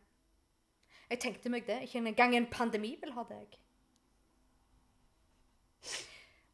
Jeg 1.10 1.20
tenkte 1.22 1.50
meg 1.50 1.66
det. 1.66 1.80
Ikke 1.86 2.02
engang 2.02 2.36
en 2.36 2.50
pandemi 2.50 2.94
vil 3.00 3.14
ha 3.16 3.24
deg. 3.28 3.56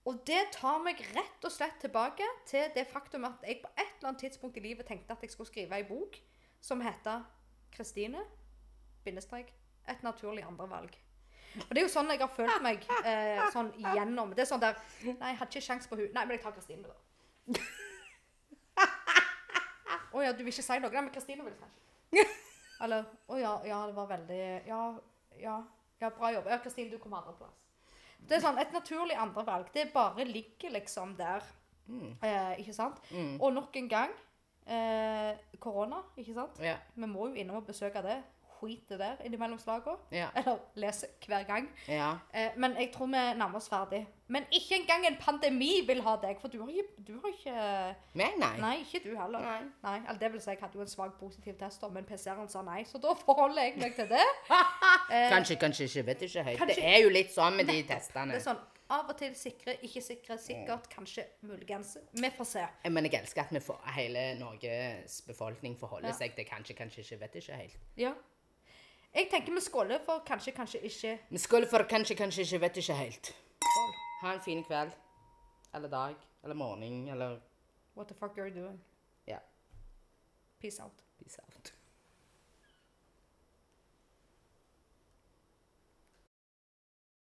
Og 0.07 0.21
det 0.27 0.45
tar 0.55 0.79
meg 0.85 1.01
rett 1.17 1.45
og 1.45 1.51
slett 1.51 1.81
tilbake 1.83 2.27
til 2.47 2.69
det 2.77 2.85
faktum 2.87 3.25
at 3.27 3.43
jeg 3.43 3.59
på 3.63 3.69
et 3.75 3.89
eller 3.97 4.13
annet 4.13 4.21
tidspunkt 4.23 4.57
i 4.57 4.63
livet 4.63 4.87
tenkte 4.87 5.17
at 5.17 5.25
jeg 5.25 5.33
skulle 5.33 5.51
skrive 5.51 5.75
ei 5.75 5.89
bok 5.89 6.21
som 6.63 6.81
heter 6.81 7.25
'Kristine 7.73 8.23
et 9.07 10.03
naturlig 10.03 10.45
andrevalg'. 10.45 10.97
Og 11.57 11.71
det 11.71 11.79
er 11.79 11.83
jo 11.83 11.89
sånn 11.89 12.11
jeg 12.11 12.21
har 12.21 12.29
følt 12.29 12.63
meg 12.63 12.87
eh, 13.05 13.51
sånn 13.53 13.73
gjennom. 13.79 14.35
Det 14.35 14.43
er 14.45 14.51
sånn 14.51 14.61
der 14.61 14.75
Nei, 15.03 15.29
jeg 15.33 15.39
hadde 15.39 15.51
ikke 15.51 15.67
sjans 15.67 15.89
på 15.89 15.97
hun. 15.97 16.11
Nei, 16.15 16.25
men 16.25 16.31
jeg 16.37 16.43
tar 16.43 16.53
Kristine, 16.53 16.89
da. 16.89 16.95
Å 20.17 20.23
ja, 20.23 20.33
du 20.33 20.45
vil 20.45 20.53
ikke 20.53 20.63
si 20.63 20.79
noe? 20.81 20.93
Nei, 20.93 21.03
men 21.03 21.15
Kristine 21.15 21.45
vil 21.45 21.55
kanskje. 21.61 22.37
Eller 22.85 23.07
Å 23.29 23.39
ja, 23.41 23.53
ja, 23.65 23.83
det 23.89 23.97
var 23.97 24.11
veldig 24.11 24.43
Ja, 24.69 24.81
ja, 25.41 25.61
ja 26.03 26.11
bra 26.11 26.33
jobb. 26.35 26.51
Ja, 26.51 26.59
Kristine, 26.63 26.91
du 26.91 26.99
kommer 27.03 27.23
andreplass. 27.23 27.57
Det 28.27 28.39
er 28.39 28.43
sånn 28.43 28.59
et 28.59 28.73
naturlig 28.75 29.17
andrevalg. 29.21 29.69
Det 29.75 29.91
bare 29.95 30.25
ligger 30.27 30.73
liksom 30.75 31.15
der. 31.19 31.45
Eh, 31.87 32.55
ikke 32.63 32.75
sant? 32.75 32.99
Og 33.39 33.53
nok 33.55 33.77
en 33.79 33.89
gang 33.89 34.15
eh, 34.67 35.37
korona, 35.63 36.01
ikke 36.19 36.35
sant? 36.35 36.59
Ja. 36.63 36.77
Vi 36.95 37.07
må 37.07 37.29
jo 37.31 37.39
innom 37.39 37.61
og 37.61 37.69
besøke 37.69 38.03
det. 38.03 38.19
Skit 38.57 38.89
det 38.89 38.99
der 38.99 39.17
innimellom 39.25 39.59
slagene. 39.59 39.97
Ja. 40.11 40.29
Eller 40.37 40.59
leser 40.75 41.09
hver 41.27 41.45
gang. 41.47 41.69
ja. 41.89 42.17
Eh, 42.33 42.51
men 42.57 42.77
jeg 42.79 42.93
tror 42.95 43.07
vi 43.07 43.13
nærmer 43.39 43.57
oss 43.57 43.69
ferdig. 43.69 44.07
Men 44.29 44.43
ikke 44.51 44.75
engang 44.81 45.07
en 45.07 45.17
pandemi 45.21 45.83
vil 45.87 46.01
ha 46.03 46.17
deg, 46.23 46.41
for 46.41 46.49
du 46.49 46.59
har 46.63 46.69
ikke, 46.69 47.05
du 47.07 47.13
har 47.21 47.29
ikke 47.31 47.97
Men 48.15 48.39
nei. 48.41 48.57
Nei, 48.59 48.77
ikke 48.83 49.03
du 49.05 49.17
heller. 49.17 49.45
Nei. 49.83 49.99
eller 50.09 50.19
det 50.19 50.33
vil 50.33 50.41
si, 50.41 50.51
jeg 50.51 50.59
hadde 50.61 50.75
jo 50.75 50.81
en 50.83 50.89
svak 50.91 51.19
positiv 51.21 51.55
test, 51.61 51.85
men 51.93 52.05
PC-en 52.05 52.49
sa 52.49 52.63
nei, 52.63 52.83
så 52.85 52.99
da 52.99 53.13
forholder 53.15 53.63
jeg 53.63 53.77
meg 53.79 53.95
til 53.95 54.09
det. 54.11 54.25
Kanskje, 55.35 55.57
kanskje 55.61 55.85
ikke. 55.91 56.07
Vet 56.07 56.23
ikke 56.23 56.43
høyt. 56.49 56.59
Kanskje- 56.59 56.81
Det 56.81 56.89
er 56.97 57.03
jo 57.05 57.09
litt 57.15 57.31
sånn 57.35 57.57
med 57.57 57.67
de 57.71 57.83
testene. 57.87 58.33
Det 58.35 58.41
er 58.41 58.47
sånn 58.51 58.65
av 58.91 59.09
og 59.11 59.17
til 59.19 59.33
sikre, 59.35 59.73
ikke 59.83 60.01
sikre, 60.03 60.37
sikkert, 60.39 60.85
kanskje, 60.93 61.25
muligens. 61.43 61.97
Vi 62.15 62.31
får 62.31 62.47
se. 62.47 62.67
Men 62.91 63.05
jeg 63.09 63.21
elsker 63.21 63.43
at 63.43 63.51
vi 63.51 63.59
får, 63.61 63.81
hele 63.97 64.39
Norges 64.39 65.21
befolkning 65.27 65.77
forholder 65.79 66.09
Ja. 66.09 66.15
seg 66.15 66.35
til 66.37 66.45
kanskje, 66.47 66.75
kanskje 66.79 67.03
ikke. 67.03 67.21
Vet 67.21 67.35
ikke 67.35 67.53
helt. 67.63 67.77
Ja. 67.97 68.13
Jeg 69.17 69.29
tenker 69.33 69.55
vi 69.55 69.61
skåler 69.65 70.03
for 70.05 70.21
kanskje, 70.29 70.53
kanskje 70.53 70.81
ikke. 70.85 71.19
Vi 71.31 71.39
skåler 71.41 71.69
for 71.71 71.87
kanskje, 71.89 72.15
kanskje 72.17 72.43
ikke. 72.45 72.61
Vet 72.61 72.77
ikke 72.77 72.97
helt. 72.99 73.31
Skål. 73.65 73.95
Ha 74.23 74.33
en 74.35 74.43
fin 74.45 74.65
kveld. 74.65 74.91
Eller 75.75 75.89
dag. 75.89 76.15
Eller 76.45 76.55
morgen. 76.55 77.09
Eller 77.09 77.39
What 77.97 78.09
the 78.09 78.15
fuck 78.15 78.39
are 78.39 78.49
you 78.49 78.63
doing? 78.63 78.81
Ja. 79.27 79.39
Peace 80.61 80.83
out. 80.83 81.01
Peace 81.19 81.39
out. 81.43 81.73